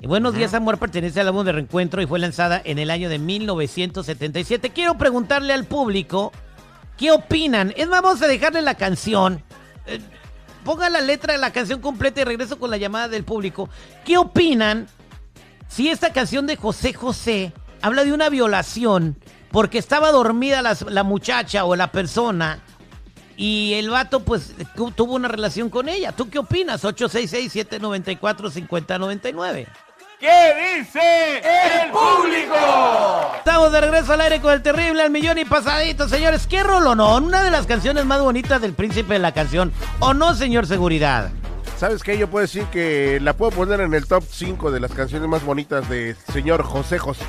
Y 0.00 0.06
Buenos 0.06 0.34
días, 0.34 0.54
amor, 0.54 0.78
pertenece 0.78 1.20
al 1.20 1.26
álbum 1.26 1.44
de 1.44 1.52
reencuentro 1.52 2.00
y 2.00 2.06
fue 2.06 2.18
lanzada 2.20 2.62
en 2.64 2.78
el 2.78 2.90
año 2.90 3.08
de 3.08 3.18
1977. 3.18 4.70
Quiero 4.70 4.94
preguntarle 4.96 5.52
al 5.52 5.64
público, 5.64 6.32
¿qué 6.96 7.10
opinan? 7.10 7.74
Es 7.76 7.88
más, 7.88 8.00
vamos 8.00 8.22
a 8.22 8.28
dejarle 8.28 8.62
la 8.62 8.74
canción. 8.76 9.42
Eh, 9.86 10.00
ponga 10.64 10.88
la 10.88 11.00
letra 11.00 11.32
de 11.34 11.38
la 11.40 11.52
canción 11.52 11.80
completa 11.80 12.20
y 12.20 12.24
regreso 12.24 12.58
con 12.58 12.70
la 12.70 12.76
llamada 12.76 13.08
del 13.08 13.24
público. 13.24 13.68
¿Qué 14.06 14.16
opinan 14.16 14.86
si 15.70 15.88
esta 15.88 16.12
canción 16.12 16.46
de 16.46 16.56
José 16.56 16.92
José 16.92 17.54
habla 17.80 18.04
de 18.04 18.12
una 18.12 18.28
violación 18.28 19.16
porque 19.50 19.78
estaba 19.78 20.12
dormida 20.12 20.60
la 20.62 21.02
muchacha 21.04 21.64
o 21.64 21.74
la 21.76 21.90
persona 21.90 22.58
y 23.36 23.72
el 23.74 23.88
vato 23.88 24.20
pues 24.20 24.52
tu- 24.76 24.90
tuvo 24.90 25.14
una 25.14 25.28
relación 25.28 25.70
con 25.70 25.88
ella? 25.88 26.12
¿Tú 26.12 26.28
qué 26.28 26.38
opinas? 26.38 26.84
866-794-5099. 26.84 29.66
¿Qué 30.18 30.76
dice 30.78 31.38
el 31.38 31.90
público? 31.90 32.54
Estamos 33.38 33.72
de 33.72 33.80
regreso 33.80 34.12
al 34.12 34.20
aire 34.20 34.42
con 34.42 34.52
el 34.52 34.62
terrible 34.62 35.02
al 35.02 35.10
millón 35.10 35.38
y 35.38 35.46
pasadito, 35.46 36.06
señores. 36.10 36.46
¿Qué 36.46 36.62
rolo 36.62 36.94
no? 36.94 37.16
Una 37.16 37.42
de 37.42 37.50
las 37.50 37.64
canciones 37.66 38.04
más 38.04 38.20
bonitas 38.20 38.60
del 38.60 38.74
príncipe 38.74 39.14
de 39.14 39.20
la 39.20 39.32
canción. 39.32 39.72
¿O 39.98 40.12
no, 40.12 40.34
señor 40.34 40.66
Seguridad? 40.66 41.30
¿Sabes 41.80 42.02
qué? 42.02 42.18
Yo 42.18 42.28
puedo 42.28 42.42
decir 42.42 42.64
que 42.64 43.18
la 43.22 43.32
puedo 43.34 43.52
poner 43.52 43.80
en 43.80 43.94
el 43.94 44.06
top 44.06 44.22
5 44.30 44.70
de 44.70 44.80
las 44.80 44.92
canciones 44.92 45.26
más 45.30 45.42
bonitas 45.42 45.88
de 45.88 46.14
señor 46.30 46.62
José 46.62 46.98
José. 46.98 47.24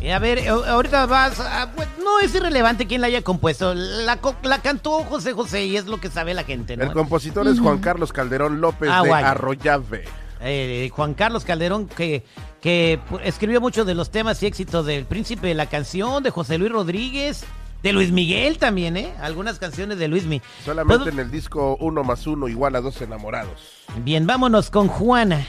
Eh, 0.00 0.12
A 0.12 0.20
ver, 0.20 0.38
eh, 0.38 0.46
ahorita 0.48 1.06
vas. 1.06 1.40
a- 1.40 1.72
pues, 1.74 1.88
no 2.04 2.20
es 2.20 2.32
irrelevante 2.32 2.86
quién 2.86 3.00
la 3.00 3.08
haya 3.08 3.22
compuesto. 3.22 3.74
La, 3.74 4.16
cantó 4.62 5.02
José 5.02 5.32
José 5.32 5.64
y 5.66 5.76
es 5.76 5.86
lo 5.86 5.98
que 6.00 6.08
sabe 6.08 6.34
la 6.34 6.44
gente, 6.44 6.76
¿no? 6.76 6.84
El 6.84 6.92
compositor 6.92 7.48
es 7.48 7.58
Juan 7.58 7.78
Carlos 7.78 8.12
Calderón 8.12 8.60
López 8.60 8.90
Ah, 8.92 9.02
de 9.02 9.08
guay. 9.08 9.24
Arroyave. 9.24 10.04
Eh, 10.40 10.88
Juan 10.94 11.14
Carlos 11.14 11.44
Calderón, 11.44 11.88
que, 11.88 12.22
que 12.60 13.00
escribió 13.24 13.60
muchos 13.60 13.88
de 13.88 13.94
los 13.96 14.10
temas 14.12 14.40
y 14.40 14.46
éxitos 14.46 14.86
del 14.86 15.04
príncipe 15.06 15.48
de 15.48 15.54
la 15.54 15.66
canción, 15.66 16.22
de 16.22 16.30
José 16.30 16.58
Luis 16.58 16.70
Rodríguez, 16.70 17.42
de 17.86 17.92
Luis 17.92 18.10
Miguel 18.10 18.58
también, 18.58 18.96
¿eh? 18.96 19.12
Algunas 19.20 19.60
canciones 19.60 19.96
de 20.00 20.08
Luis 20.08 20.24
Miguel. 20.24 20.42
Solamente 20.64 21.08
en 21.10 21.20
el 21.20 21.30
disco 21.30 21.76
Uno 21.78 22.02
más 22.02 22.26
Uno 22.26 22.48
igual 22.48 22.74
a 22.74 22.80
dos 22.80 23.00
enamorados. 23.00 23.84
Bien, 23.98 24.26
vámonos 24.26 24.70
con 24.70 24.88
Juana. 24.88 25.46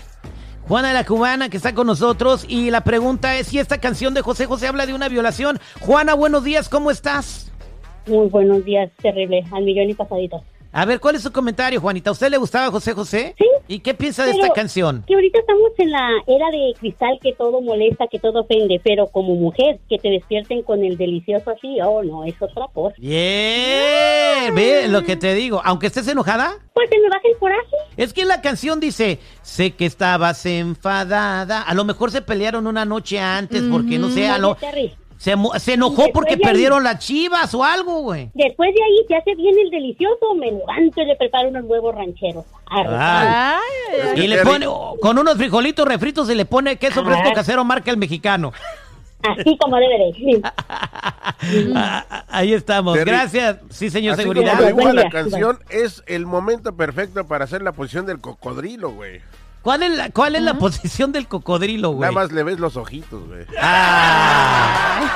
Juana 0.68 0.94
la 0.94 1.04
cubana 1.04 1.50
que 1.50 1.58
está 1.58 1.74
con 1.74 1.88
nosotros 1.88 2.46
y 2.48 2.70
la 2.70 2.82
pregunta 2.82 3.36
es 3.38 3.48
si 3.48 3.58
esta 3.58 3.80
canción 3.80 4.14
de 4.14 4.22
José 4.22 4.46
José 4.46 4.68
habla 4.68 4.86
de 4.86 4.94
una 4.94 5.10
violación. 5.10 5.60
Juana, 5.80 6.14
buenos 6.14 6.44
días, 6.44 6.70
¿cómo 6.70 6.92
estás? 6.92 7.52
Muy 8.06 8.28
buenos 8.28 8.64
días, 8.64 8.92
terrible, 9.02 9.44
al 9.52 9.64
millón 9.64 9.90
y 9.90 9.96
pasaditos. 9.96 10.44
A 10.80 10.86
ver, 10.86 11.00
¿cuál 11.00 11.16
es 11.16 11.24
su 11.24 11.32
comentario, 11.32 11.82
Juanita? 11.82 12.12
¿A 12.12 12.14
usted 12.14 12.30
le 12.30 12.38
gustaba 12.38 12.70
José 12.70 12.94
José? 12.94 13.34
Sí. 13.36 13.46
¿Y 13.68 13.80
qué 13.80 13.96
piensa 13.96 14.26
de 14.26 14.32
esta 14.34 14.50
canción? 14.54 15.04
Que 15.08 15.16
ahorita 15.16 15.40
estamos 15.40 15.72
en 15.80 15.90
la 15.90 16.08
era 16.28 16.52
de 16.52 16.76
cristal 16.80 17.18
que 17.20 17.34
todo 17.34 17.62
molesta, 17.62 18.06
que 18.12 18.20
todo 18.20 18.42
ofende, 18.42 18.80
pero 18.84 19.08
como 19.08 19.34
mujer, 19.34 19.80
que 19.90 19.98
te 19.98 20.10
despierten 20.10 20.62
con 20.62 20.84
el 20.84 20.96
delicioso 20.96 21.50
así, 21.50 21.80
oh 21.84 22.04
no, 22.04 22.26
es 22.26 22.36
otra 22.40 22.68
cosa. 22.72 22.96
Bien, 23.00 24.54
ve 24.54 24.88
lo 24.88 25.04
que 25.04 25.16
te 25.16 25.34
digo. 25.34 25.62
Aunque 25.66 25.88
estés 25.88 26.08
enojada, 26.10 26.54
Pues 26.76 26.88
se 26.92 27.00
me 27.00 27.10
baja 27.10 27.22
el 27.28 27.38
coraje. 27.38 27.76
es 27.98 28.14
que 28.14 28.26
la 28.26 28.42
canción 28.42 28.80
dice, 28.80 29.18
sé 29.42 29.72
que 29.72 29.88
estabas 29.88 30.46
enfadada. 30.46 31.64
A 31.64 31.74
lo 31.74 31.86
mejor 31.86 32.12
se 32.12 32.22
pelearon 32.22 32.68
una 32.68 32.86
noche 32.86 33.18
antes 33.20 33.64
porque, 33.64 33.98
no 33.98 34.10
sé, 34.12 34.28
a 34.28 34.38
lo- 34.38 34.52
Oye, 34.52 34.60
Terry, 34.62 34.96
se, 35.18 35.36
mo- 35.36 35.54
se 35.60 35.74
enojó 35.74 36.12
porque 36.14 36.36
ahí- 36.36 36.40
perdieron 36.40 36.84
las 36.84 37.00
chivas 37.00 37.54
o 37.54 37.64
algo, 37.64 38.02
güey. 38.02 38.30
Después 38.34 38.74
de 38.74 38.82
ahí, 38.84 39.06
ya 39.10 39.22
se 39.24 39.36
viene 39.36 39.62
el 39.64 39.70
delicioso, 39.70 40.36
me 40.36 40.52
levanto 40.52 41.02
y 41.02 41.06
le 41.06 41.16
preparo 41.16 41.50
unos 41.50 41.64
huevos 41.66 41.96
rancheros. 41.96 42.46
Ah. 42.70 43.60
Ay, 44.14 44.24
Y 44.24 44.28
le 44.28 44.44
pone, 44.44 44.68
oh, 44.68 44.96
con 45.02 45.18
unos 45.18 45.36
frijolitos 45.38 45.88
refritos 45.88 46.30
y 46.30 46.36
le 46.36 46.46
pone 46.46 46.78
queso 46.78 47.04
fresco 47.04 47.34
casero 47.34 47.64
marca 47.66 47.90
el 47.92 47.98
mexicano. 47.98 48.52
Así 49.24 49.58
como 49.58 49.78
debe 49.78 49.98
de. 49.98 50.42
Ah, 51.76 52.06
ah, 52.10 52.26
Ahí 52.30 52.54
estamos. 52.54 52.94
Terry, 52.96 53.10
Gracias. 53.12 53.58
Sí, 53.72 53.90
señor 53.90 54.14
Así 54.14 54.22
seguridad. 54.22 54.52
como 54.56 54.68
dibuja 54.68 54.84
Buen 54.84 54.96
la 54.96 55.10
canción, 55.10 55.60
es 55.70 56.04
el 56.06 56.26
momento 56.28 56.76
perfecto 56.76 57.26
para 57.26 57.46
hacer 57.46 57.64
la 57.64 57.72
posición 57.72 58.06
del 58.06 58.20
cocodrilo, 58.20 58.92
güey. 58.92 59.22
¿Cuál 59.62 59.84
es 59.84 59.98
la, 59.98 60.10
cuál 60.12 60.36
es 60.36 60.42
la 60.44 60.54
posición 60.56 61.12
del 61.12 61.28
cocodrilo, 61.28 61.90
güey? 61.92 62.02
Nada 62.02 62.14
más 62.14 62.32
le 62.32 62.44
ves 62.44 62.60
los 62.60 62.78
ojitos, 62.78 63.28
güey. 63.28 63.46
Ah. 63.60 65.12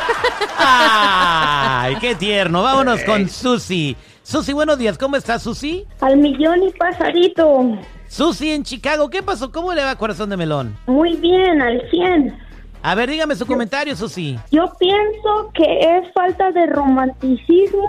Ay, 1.83 1.95
qué 2.01 2.15
tierno. 2.15 2.61
Vámonos 2.61 3.03
con 3.03 3.29
Susi. 3.29 3.95
Susi, 4.23 4.53
buenos 4.53 4.77
días. 4.77 4.97
¿Cómo 4.97 5.15
estás, 5.15 5.41
Susi? 5.43 5.85
Al 6.01 6.17
millón 6.17 6.63
y 6.63 6.71
pasadito. 6.71 7.77
Susi 8.07 8.51
en 8.51 8.63
Chicago. 8.63 9.09
¿Qué 9.09 9.23
pasó? 9.23 9.51
¿Cómo 9.51 9.73
le 9.73 9.83
va 9.83 9.95
corazón 9.95 10.29
de 10.29 10.37
melón? 10.37 10.75
Muy 10.87 11.15
bien, 11.15 11.61
al 11.61 11.81
100. 11.89 12.37
A 12.83 12.95
ver, 12.95 13.09
dígame 13.09 13.35
su 13.35 13.45
comentario, 13.45 13.95
Susi. 13.95 14.37
Yo 14.51 14.71
pienso 14.79 15.51
que 15.53 15.79
es 15.79 16.11
falta 16.13 16.51
de 16.51 16.65
romanticismo 16.67 17.87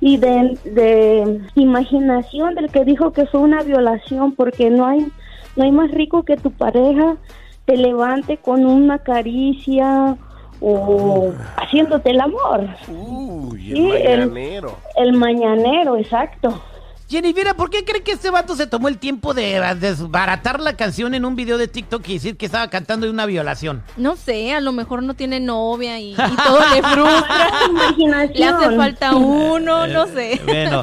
y 0.00 0.16
de, 0.16 0.58
de 0.64 1.40
imaginación 1.54 2.54
del 2.54 2.70
que 2.70 2.84
dijo 2.84 3.12
que 3.12 3.26
fue 3.26 3.40
una 3.40 3.62
violación 3.62 4.34
porque 4.34 4.68
no 4.70 4.86
hay 4.86 5.06
no 5.56 5.64
hay 5.64 5.70
más 5.72 5.90
rico 5.90 6.22
que 6.24 6.36
tu 6.36 6.50
pareja 6.50 7.16
te 7.64 7.76
levante 7.76 8.38
con 8.38 8.66
una 8.66 8.98
caricia 8.98 10.16
o 10.60 11.32
haciéndote 11.56 12.10
el 12.10 12.20
amor. 12.20 12.68
Uy, 12.88 13.70
el 13.70 13.76
Sí, 13.76 13.90
el- 14.04 14.20
mañanero. 14.28 14.78
El 14.96 15.12
mañanero, 15.12 15.96
exacto. 15.96 16.60
Jennifer, 17.08 17.54
¿por 17.56 17.68
qué 17.68 17.84
cree 17.84 18.02
que 18.02 18.12
este 18.12 18.30
vato 18.30 18.56
se 18.56 18.66
tomó 18.66 18.88
el 18.88 18.96
tiempo 18.96 19.34
de 19.34 19.60
desbaratar 19.78 20.60
la 20.60 20.76
canción 20.76 21.14
en 21.14 21.26
un 21.26 21.36
video 21.36 21.58
de 21.58 21.68
TikTok 21.68 22.08
y 22.08 22.14
decir 22.14 22.36
que 22.38 22.46
estaba 22.46 22.68
cantando 22.68 23.04
de 23.06 23.12
una 23.12 23.26
violación? 23.26 23.82
no 23.98 24.16
sé, 24.16 24.54
a 24.54 24.60
lo 24.60 24.72
mejor 24.72 25.02
no 25.02 25.12
tiene 25.14 25.38
novia 25.38 25.98
y, 26.00 26.12
y 26.12 26.16
todo 26.46 26.58
le 26.74 26.82
frustra. 26.82 27.48
Imaginación. 27.68 28.32
Le 28.38 28.44
hace 28.46 28.76
falta 28.76 29.14
uno, 29.14 29.86
no 29.88 30.06
sé. 30.06 30.40
Bueno, 30.46 30.82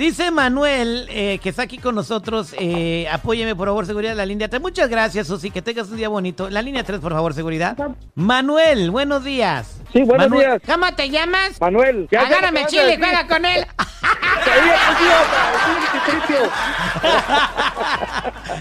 dice 0.00 0.30
Manuel, 0.30 1.06
eh, 1.10 1.38
que 1.42 1.50
está 1.50 1.62
aquí 1.62 1.76
con 1.76 1.94
nosotros, 1.94 2.54
eh, 2.58 3.06
apóyeme 3.12 3.54
por 3.54 3.68
favor, 3.68 3.84
seguridad, 3.84 4.16
la 4.16 4.24
línea 4.24 4.48
3. 4.48 4.62
Muchas 4.62 4.88
gracias, 4.88 5.26
Susi, 5.26 5.50
que 5.50 5.60
tengas 5.60 5.90
un 5.90 5.98
día 5.98 6.08
bonito. 6.08 6.48
La 6.48 6.62
línea 6.62 6.82
3, 6.82 7.00
por 7.00 7.12
favor, 7.12 7.34
seguridad. 7.34 7.76
Manuel, 8.14 8.90
buenos 8.90 9.24
días. 9.24 9.82
Sí, 9.92 10.02
buenos 10.02 10.30
Manuel, 10.30 10.58
días. 10.58 10.62
¿Cómo 10.66 10.94
te 10.94 11.10
llamas? 11.10 11.60
Manuel. 11.60 12.08
ya 12.10 12.22
Agárrame 12.22 12.64
chile, 12.66 12.96
juega 12.96 13.26
con 13.26 13.44
él. 13.44 13.66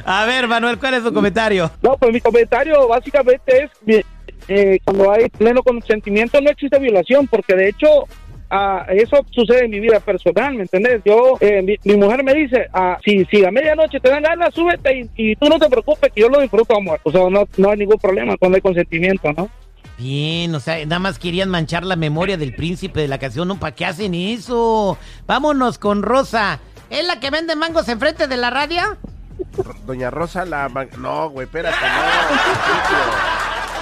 A 0.06 0.26
ver, 0.26 0.48
Manuel, 0.48 0.78
¿cuál 0.78 0.96
es 0.96 1.04
tu 1.04 1.14
comentario? 1.14 1.72
No, 1.82 1.96
pues 1.96 2.12
mi 2.12 2.20
comentario 2.20 2.88
básicamente 2.88 3.64
es 3.64 3.72
eh, 4.50 4.80
cuando 4.84 5.12
hay 5.12 5.30
pleno 5.30 5.64
consentimiento 5.64 6.42
no 6.42 6.50
existe 6.50 6.78
violación, 6.80 7.28
porque 7.28 7.56
de 7.56 7.70
hecho 7.70 8.06
ah, 8.50 8.86
eso 8.90 9.26
sucede 9.32 9.66
en 9.66 9.72
mi 9.72 9.80
vida 9.80 10.00
personal, 10.00 10.54
¿me 10.56 10.62
entendés? 10.64 11.02
Yo, 11.06 11.38
eh, 11.40 11.62
mi, 11.62 11.76
mi 11.84 11.96
mujer 12.00 12.24
me 12.24 12.34
dice, 12.34 12.68
ah, 12.74 12.98
si, 13.04 13.26
si 13.26 13.44
a 13.46 13.52
medianoche 13.52 14.00
te 14.00 14.10
dan 14.10 14.24
ganas, 14.24 14.54
súbete 14.54 15.00
y, 15.00 15.10
y 15.16 15.36
tú 15.36 15.50
no 15.50 15.60
te 15.60 15.70
preocupes 15.70 16.12
que 16.14 16.22
yo 16.22 16.30
lo 16.30 16.40
disfruto, 16.42 16.76
amor. 16.76 17.00
O 17.04 17.12
sea, 17.12 17.30
no, 17.30 17.48
no 17.58 17.70
hay 17.70 17.78
ningún 17.78 17.98
problema 17.98 18.38
cuando 18.38 18.56
hay 18.56 18.62
consentimiento, 18.62 19.32
¿no? 19.34 19.50
Bien, 19.98 20.56
o 20.56 20.62
sea, 20.62 20.78
nada 20.86 21.00
más 21.00 21.20
querían 21.20 21.50
manchar 21.50 21.84
la 21.84 21.98
memoria 21.98 22.38
del 22.38 22.56
príncipe 22.56 23.02
de 23.02 23.10
la 23.10 23.18
canción, 23.18 23.50
¿no? 23.50 23.60
¿Para 23.60 23.76
qué 23.76 23.86
hacen 23.86 24.14
eso? 24.14 24.98
Vámonos 25.28 25.78
con 25.78 26.04
Rosa. 26.04 26.60
¿Es 26.90 27.06
la 27.06 27.20
que 27.20 27.30
vende 27.30 27.56
mangos 27.58 27.90
enfrente 27.90 28.28
de 28.28 28.38
la 28.38 28.50
radio? 28.50 28.82
Doña 29.86 30.10
Rosa 30.10 30.46
la... 30.46 30.70
No, 30.98 31.30
güey, 31.30 31.46
espérate, 31.46 31.76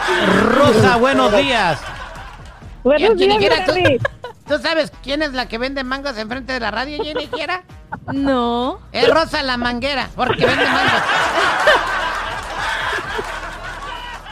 no. 0.08 0.50
Rosa, 0.50 0.98
buenos 0.98 1.32
días. 1.38 1.80
Buenos 2.84 3.18
días, 3.18 4.10
¿tú, 4.48 4.58
sabes 4.60 4.92
quién 5.04 5.22
es 5.22 5.34
la 5.34 5.48
que 5.48 5.58
vende 5.58 5.84
mangos 5.84 6.18
enfrente 6.18 6.54
de 6.54 6.60
la 6.60 6.72
radio, 6.72 7.04
Jenny 7.04 7.28
Quiera? 7.32 7.64
No. 8.14 8.80
Es 8.92 9.10
Rosa 9.10 9.44
la 9.44 9.58
manguera, 9.58 10.10
porque 10.16 10.46
vende 10.46 10.66
mangos. 10.66 11.02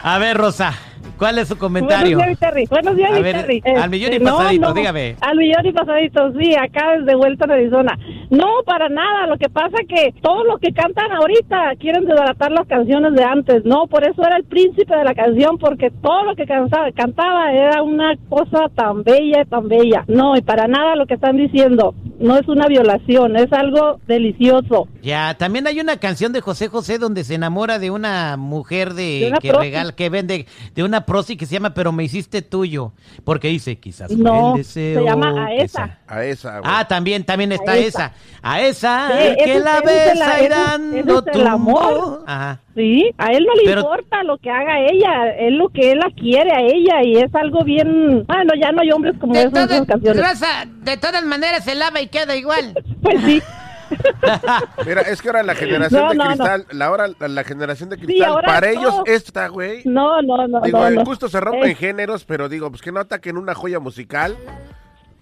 A 0.02 0.18
ver, 0.18 0.36
Rosa, 0.36 0.72
¿cuál 1.18 1.38
es 1.38 1.48
su 1.48 1.58
comentario? 1.58 2.16
Buenos 2.18 2.38
días, 2.38 2.50
Terry. 2.50 2.66
Buenos 2.70 2.96
días, 2.96 3.10
A 3.10 3.14
mi 3.14 3.22
ver, 3.22 3.36
Terry. 3.40 3.62
al 3.80 3.90
millón 3.90 4.12
y 4.12 4.18
no, 4.20 4.36
pasadito, 4.36 4.68
no. 4.68 4.74
dígame. 4.74 5.16
Al 5.20 5.36
millón 5.36 5.66
y 5.66 5.72
pasadito, 5.72 6.32
sí, 6.38 6.54
acá 6.54 6.92
desde 6.98 7.14
vuelta 7.16 7.44
en 7.46 7.50
Arizona. 7.50 7.98
No, 8.30 8.62
para 8.64 8.88
nada. 8.88 9.26
Lo 9.26 9.36
que 9.36 9.48
pasa 9.48 9.78
que 9.88 10.14
todo 10.20 10.44
lo 10.44 10.58
que 10.58 10.72
cantan 10.72 11.12
ahorita 11.12 11.74
quieren 11.78 12.04
desbaratar 12.04 12.52
las 12.52 12.66
canciones 12.66 13.14
de 13.14 13.24
antes. 13.24 13.64
No, 13.64 13.86
por 13.86 14.06
eso 14.06 14.22
era 14.22 14.36
el 14.36 14.44
príncipe 14.44 14.96
de 14.96 15.04
la 15.04 15.14
canción, 15.14 15.58
porque 15.58 15.90
todo 15.90 16.24
lo 16.24 16.36
que 16.36 16.46
cantaba, 16.46 16.90
cantaba 16.92 17.52
era 17.52 17.82
una 17.82 18.14
cosa 18.28 18.68
tan 18.74 19.02
bella, 19.02 19.44
tan 19.44 19.68
bella. 19.68 20.04
No, 20.08 20.36
y 20.36 20.42
para 20.42 20.66
nada 20.66 20.96
lo 20.96 21.06
que 21.06 21.14
están 21.14 21.36
diciendo. 21.36 21.94
No 22.18 22.38
es 22.38 22.48
una 22.48 22.66
violación, 22.66 23.36
es 23.36 23.52
algo 23.52 24.00
delicioso. 24.06 24.88
Ya, 25.02 25.34
también 25.38 25.66
hay 25.66 25.80
una 25.80 25.98
canción 25.98 26.32
de 26.32 26.40
José 26.40 26.68
José 26.68 26.98
donde 26.98 27.24
se 27.24 27.34
enamora 27.34 27.78
de 27.78 27.90
una 27.90 28.36
mujer 28.36 28.94
de, 28.94 29.20
De 29.20 29.28
una 29.28 29.38
que 29.38 29.52
regala, 29.52 29.92
que 29.92 30.08
vende, 30.08 30.46
de 30.74 30.82
una 30.84 31.04
prosti 31.06 31.36
que 31.36 31.46
se 31.46 31.54
llama 31.54 31.74
Pero 31.74 31.92
me 31.92 32.04
hiciste 32.04 32.42
tuyo. 32.42 32.92
Porque 33.24 33.48
dice, 33.48 33.78
quizás 33.78 34.10
No, 34.10 34.52
el 34.52 34.62
deseo. 34.62 35.00
se 35.00 35.04
llama 35.04 35.46
A 35.46 35.54
esa. 35.54 35.86
sa- 35.86 35.98
A 36.06 36.24
esa, 36.24 36.58
güey. 36.60 36.72
Ah, 36.74 36.86
también, 36.88 37.24
también 37.24 37.52
está 37.52 37.72
A 37.72 37.76
esa. 37.76 38.12
A 38.42 38.60
esa 38.60 39.08
Sí, 39.08 39.36
que 39.44 39.58
la 39.58 39.80
besa 39.80 40.40
ese 40.40 40.98
es 41.00 41.06
el 41.06 41.22
tu 41.32 41.46
amor. 41.46 42.22
Ajá. 42.26 42.60
Sí, 42.74 43.10
a 43.16 43.32
él 43.32 43.44
no 43.46 43.54
le 43.54 43.62
Pero- 43.64 43.80
importa 43.80 44.22
lo 44.24 44.36
que 44.36 44.50
haga 44.50 44.80
ella, 44.80 45.30
es 45.38 45.52
lo 45.54 45.70
que 45.70 45.92
él 45.92 45.98
la 45.98 46.10
quiere 46.14 46.52
a 46.52 46.60
ella 46.60 47.02
y 47.02 47.16
es 47.16 47.34
algo 47.34 47.64
bien... 47.64 48.24
Bueno, 48.26 48.52
ya 48.60 48.70
no 48.70 48.82
hay 48.82 48.90
hombres 48.92 49.14
como 49.18 49.32
De 49.32 49.40
esos 49.40 49.48
en 49.48 49.54
todas, 49.54 49.70
esas 49.72 49.86
canciones. 49.86 50.40
De 50.84 50.96
todas 50.98 51.24
maneras 51.24 51.64
se 51.64 51.74
lava 51.74 52.02
y 52.02 52.05
queda 52.08 52.36
igual. 52.36 52.74
Pues 53.02 53.22
sí, 53.24 53.42
Mira, 54.84 55.02
es 55.02 55.22
que 55.22 55.28
ahora 55.28 55.44
la 55.44 55.54
generación 55.54 56.02
No, 56.02 56.08
de 56.10 56.14
no, 56.16 56.24
no. 56.24 56.30
cristal, 56.30 56.66
la 56.72 56.90
hora 56.90 57.08
la, 57.20 57.28
la 57.28 57.44
generación 57.44 57.88
de 57.88 57.96
cristal, 57.98 58.42
para 58.44 58.72
no. 58.72 58.80
ellos 58.80 58.94
esta, 59.06 59.46
güey. 59.48 59.82
No, 59.84 60.20
no, 60.22 60.48
no. 60.48 60.60
Digo, 60.62 60.78
no, 60.80 60.86
el 60.88 60.96
no. 60.96 61.04
gusto 61.04 61.28
se 61.28 61.38
rompe 61.38 61.68
Eh, 61.68 61.70
en 61.70 61.76
géneros, 61.76 62.24
pero 62.24 62.48
digo, 62.48 62.68
pues 62.70 62.82
que 62.82 62.90
no 62.90 62.98
ataquen 62.98 63.36
una 63.38 63.54
joya 63.54 63.78
musical. 63.78 64.36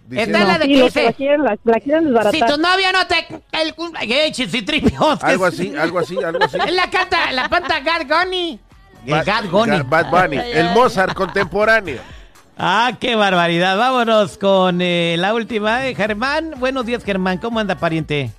diciendo- 0.06 0.38
Está 0.38 0.50
la 0.52 0.58
de 0.58 0.66
que 0.68 0.76
la 0.78 0.84
dice, 0.84 1.14
quieren, 1.14 1.44
la, 1.44 1.58
la 1.64 1.80
quieren 1.80 2.04
desbaratar. 2.06 2.32
si 2.48 2.54
tu 2.54 2.58
novia 2.60 2.92
no 2.92 3.06
te... 3.06 3.26
El, 3.52 3.74
que 3.74 4.94
Algo 5.20 5.44
así, 5.44 5.76
algo 5.76 5.98
así, 5.98 6.22
algo 6.22 6.42
así. 6.42 6.56
Es 6.66 6.72
la 6.74 6.88
canta, 6.90 7.32
la 7.32 7.48
canta 7.50 7.80
Gad 7.80 8.08
Goni. 8.08 8.58
El 9.04 9.10
Bad- 9.12 9.26
Gad 9.26 9.50
Goni. 9.50 9.72
Ga- 9.76 9.88
Bad 9.90 10.10
Bunny, 10.10 10.38
el 10.38 10.70
Mozart 10.70 11.12
contemporáneo. 11.12 12.00
Ah, 12.56 12.92
qué 13.00 13.16
barbaridad. 13.16 13.76
Vámonos 13.76 14.38
con 14.38 14.80
eh, 14.80 15.16
la 15.18 15.34
última. 15.34 15.86
eh, 15.86 15.94
Germán, 15.94 16.52
buenos 16.58 16.86
días, 16.86 17.04
Germán. 17.04 17.38
¿Cómo 17.38 17.58
anda, 17.58 17.74
pariente? 17.76 18.30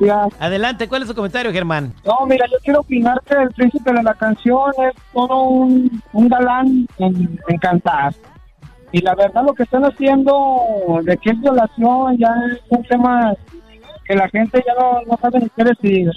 Ya. 0.00 0.26
Adelante, 0.38 0.88
¿cuál 0.88 1.02
es 1.02 1.08
su 1.08 1.14
comentario, 1.14 1.52
Germán? 1.52 1.92
No, 2.04 2.26
mira, 2.26 2.46
yo 2.50 2.56
quiero 2.62 2.80
opinar 2.80 3.20
que 3.26 3.34
el 3.34 3.50
príncipe 3.50 3.92
de 3.92 4.02
la 4.02 4.14
canción 4.14 4.70
es 4.78 4.94
todo 5.12 5.42
un, 5.42 6.02
un 6.12 6.28
galán 6.28 6.86
en, 6.98 7.38
en 7.48 7.58
cantar. 7.58 8.14
Y 8.92 9.00
la 9.02 9.14
verdad 9.14 9.42
lo 9.44 9.54
que 9.54 9.64
están 9.64 9.84
haciendo 9.84 11.00
de 11.02 11.16
que 11.18 11.30
es 11.30 11.40
violación 11.40 12.16
ya 12.16 12.28
es 12.52 12.60
un 12.70 12.82
tema 12.84 13.34
que 14.04 14.14
la 14.14 14.28
gente 14.30 14.62
ya 14.66 14.72
no, 14.80 15.00
no 15.06 15.18
sabe 15.20 15.40
ni 15.40 15.48
qué 15.50 15.64
decir. 15.64 16.10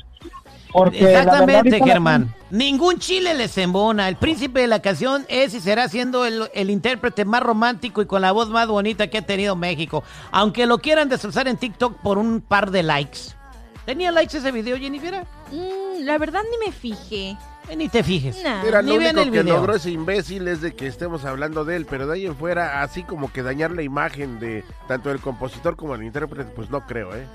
Porque 0.73 0.99
Exactamente, 1.03 1.79
la 1.79 1.85
Germán. 1.85 2.33
Ningún 2.49 2.99
chile 2.99 3.33
les 3.33 3.57
embona. 3.57 4.07
El 4.09 4.15
príncipe 4.15 4.61
de 4.61 4.67
la 4.67 4.81
canción 4.81 5.25
es 5.29 5.53
y 5.53 5.59
será 5.59 5.87
siendo 5.89 6.25
el, 6.25 6.49
el 6.53 6.69
intérprete 6.69 7.25
más 7.25 7.41
romántico 7.43 8.01
y 8.01 8.05
con 8.05 8.21
la 8.21 8.31
voz 8.31 8.49
más 8.49 8.67
bonita 8.67 9.07
que 9.07 9.17
ha 9.19 9.21
tenido 9.21 9.55
México. 9.55 10.03
Aunque 10.31 10.65
lo 10.65 10.79
quieran 10.79 11.09
destrozar 11.09 11.47
en 11.47 11.57
TikTok 11.57 11.97
por 12.01 12.17
un 12.17 12.41
par 12.41 12.71
de 12.71 12.83
likes. 12.83 13.19
¿Tenía 13.85 14.11
likes 14.11 14.37
ese 14.37 14.51
video, 14.51 14.77
Jennifer? 14.77 15.25
Mm, 15.51 16.03
la 16.03 16.17
verdad 16.17 16.41
ni 16.49 16.65
me 16.67 16.71
fijé. 16.71 17.37
Eh, 17.69 17.75
Ni 17.75 17.89
te 17.89 18.03
fijes. 18.03 18.43
Nah. 18.43 18.63
Mira, 18.63 18.81
Ni 18.81 18.89
lo 18.89 18.95
único 18.97 19.19
el 19.21 19.31
que 19.31 19.41
video. 19.43 19.55
logró 19.57 19.75
ese 19.75 19.91
imbécil 19.91 20.47
es 20.47 20.61
de 20.61 20.73
que 20.73 20.87
estemos 20.87 21.25
hablando 21.25 21.63
de 21.63 21.75
él, 21.77 21.85
pero 21.89 22.05
de 22.07 22.13
ahí 22.15 22.25
en 22.25 22.35
fuera, 22.35 22.81
así 22.81 23.03
como 23.03 23.31
que 23.31 23.43
dañar 23.43 23.71
la 23.71 23.81
imagen 23.83 24.39
de 24.39 24.63
tanto 24.87 25.09
del 25.09 25.19
compositor 25.19 25.75
como 25.75 25.93
del 25.93 26.03
intérprete, 26.05 26.51
pues 26.55 26.69
no 26.69 26.85
creo, 26.85 27.15
¿eh? 27.15 27.25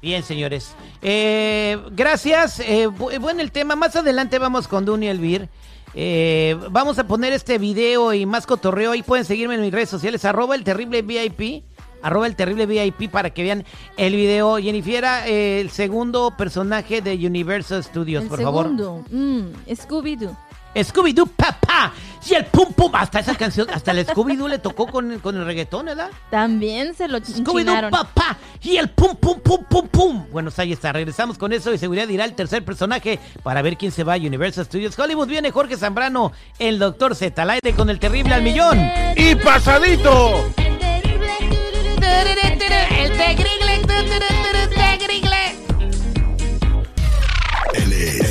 Bien, 0.00 0.22
señores. 0.22 0.74
Eh, 1.02 1.76
gracias. 1.90 2.60
Eh, 2.60 2.88
bu- 2.88 3.18
bueno, 3.20 3.40
el 3.40 3.50
tema. 3.50 3.74
Más 3.76 3.96
adelante 3.96 4.38
vamos 4.38 4.68
con 4.68 4.84
Duny 4.84 5.08
Elvir. 5.08 5.48
Eh, 5.94 6.56
vamos 6.70 6.98
a 6.98 7.06
poner 7.06 7.32
este 7.32 7.58
video 7.58 8.12
y 8.14 8.24
más 8.26 8.46
cotorreo. 8.46 8.92
Ahí 8.92 9.02
pueden 9.02 9.24
seguirme 9.24 9.56
en 9.56 9.62
mis 9.62 9.72
redes 9.72 9.88
sociales. 9.88 10.24
Arroba 10.24 10.54
el 10.54 10.62
terrible 10.62 11.02
VIP. 11.02 11.64
Arroba 12.00 12.28
el 12.28 12.36
terrible 12.36 12.66
VIP 12.66 13.10
para 13.10 13.30
que 13.30 13.42
vean 13.42 13.64
el 13.96 14.14
video. 14.14 14.58
Jennifer, 14.58 15.04
eh, 15.26 15.60
el 15.60 15.70
segundo 15.70 16.32
personaje 16.36 17.00
de 17.02 17.14
Universal 17.26 17.82
Studios, 17.82 18.22
El 18.22 18.28
por 18.28 18.40
favor. 18.40 18.64
segundo. 18.66 19.04
Mm, 19.10 19.46
Scooby-Doo. 19.72 20.36
Scooby-Doo, 20.74 21.26
papá. 21.26 21.92
Y 22.28 22.34
el 22.34 22.44
pum 22.46 22.72
pum. 22.74 22.92
Hasta 22.94 23.20
esa 23.20 23.34
canción, 23.36 23.68
hasta 23.72 23.92
el 23.92 24.06
Scooby-Doo 24.06 24.48
le 24.48 24.58
tocó 24.58 24.86
con, 24.86 25.12
el- 25.12 25.20
con 25.20 25.36
el 25.36 25.44
reggaetón, 25.46 25.86
¿verdad? 25.86 26.10
También 26.30 26.94
se 26.94 27.08
lo 27.08 27.18
Scooby-Doo, 27.20 27.90
papá. 27.90 28.36
Y 28.60 28.76
el 28.76 28.90
pum, 28.90 29.16
pum, 29.16 29.40
pum, 29.40 29.64
pum, 29.68 29.88
pum. 29.88 30.26
Bueno, 30.30 30.50
ahí 30.56 30.72
está. 30.72 30.92
Regresamos 30.92 31.38
con 31.38 31.52
eso 31.52 31.72
y 31.72 31.78
seguridad 31.78 32.06
dirá 32.06 32.24
el 32.24 32.34
tercer 32.34 32.64
personaje 32.64 33.18
para 33.42 33.62
ver 33.62 33.76
quién 33.78 33.92
se 33.92 34.04
va 34.04 34.14
a 34.14 34.18
Universal 34.18 34.64
Studios 34.66 34.98
Hollywood. 34.98 35.28
Viene 35.28 35.50
Jorge 35.50 35.76
Zambrano, 35.76 36.32
el 36.58 36.78
Doctor 36.78 37.14
Z, 37.14 37.40
al 37.40 37.50
aire 37.50 37.72
con 37.72 37.88
el 37.88 37.98
terrible 37.98 38.34
al 38.34 38.42
millón. 38.42 38.78
¡Y 39.16 39.34
pasadito! 39.36 40.44
El 42.00 43.16
tegrigle, 43.16 43.78
tegrigle. 43.86 44.87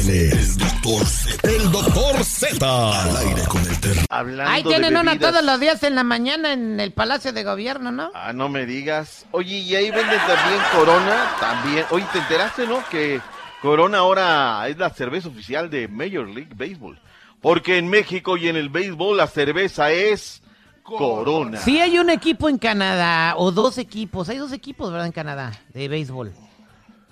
Es, 0.10 0.58
doctor 0.58 1.06
Z. 1.06 1.50
El 1.50 1.70
doctor 1.70 2.24
Z. 2.24 3.02
Al 3.04 3.18
aire 3.18 3.42
con 3.50 3.62
el 3.62 3.78
terror. 3.82 4.06
Hablando 4.10 4.52
Ahí 4.52 4.64
tienen 4.64 4.94
de 4.94 5.00
una 5.02 5.20
todos 5.20 5.44
los 5.44 5.60
días 5.60 5.84
en 5.84 5.96
la 5.96 6.06
mañana 6.06 6.54
en 6.54 6.80
el 6.80 6.94
Palacio 6.94 7.34
de 7.34 7.44
Gobierno, 7.44 7.92
¿no? 7.92 8.12
Ah, 8.14 8.32
no 8.32 8.48
me 8.48 8.66
digas. 8.66 9.26
Oye, 9.32 9.58
y 9.58 9.76
ahí 9.76 9.92
venden 9.92 10.20
también 10.20 10.62
Corona, 10.74 11.32
también. 11.42 11.86
Oye, 11.90 12.06
¿te 12.14 12.20
enteraste, 12.20 12.66
no? 12.66 12.88
Que 12.90 13.20
Corona 13.62 13.98
ahora 13.98 14.66
es 14.70 14.78
la 14.78 14.90
cerveza 14.92 15.28
oficial 15.28 15.70
de 15.70 15.90
Major 15.90 16.26
League 16.26 16.54
Baseball. 16.56 16.98
Porque 17.42 17.78
en 17.78 17.90
México 17.90 18.38
y 18.38 18.48
en 18.48 18.56
el 18.56 18.70
béisbol 18.70 19.18
la 19.18 19.28
cerveza 19.28 19.92
es 19.92 20.42
Corona. 20.84 21.60
Sí 21.60 21.82
hay 21.82 22.00
un 22.00 22.10
equipo 22.10 22.48
en 22.48 22.58
Canadá, 22.60 23.34
o 23.36 23.52
dos 23.52 23.78
equipos. 23.78 24.30
Hay 24.30 24.38
dos 24.38 24.54
equipos, 24.54 24.90
¿verdad? 24.90 25.08
En 25.08 25.12
Canadá, 25.12 25.52
de 25.74 25.90
béisbol. 25.90 26.34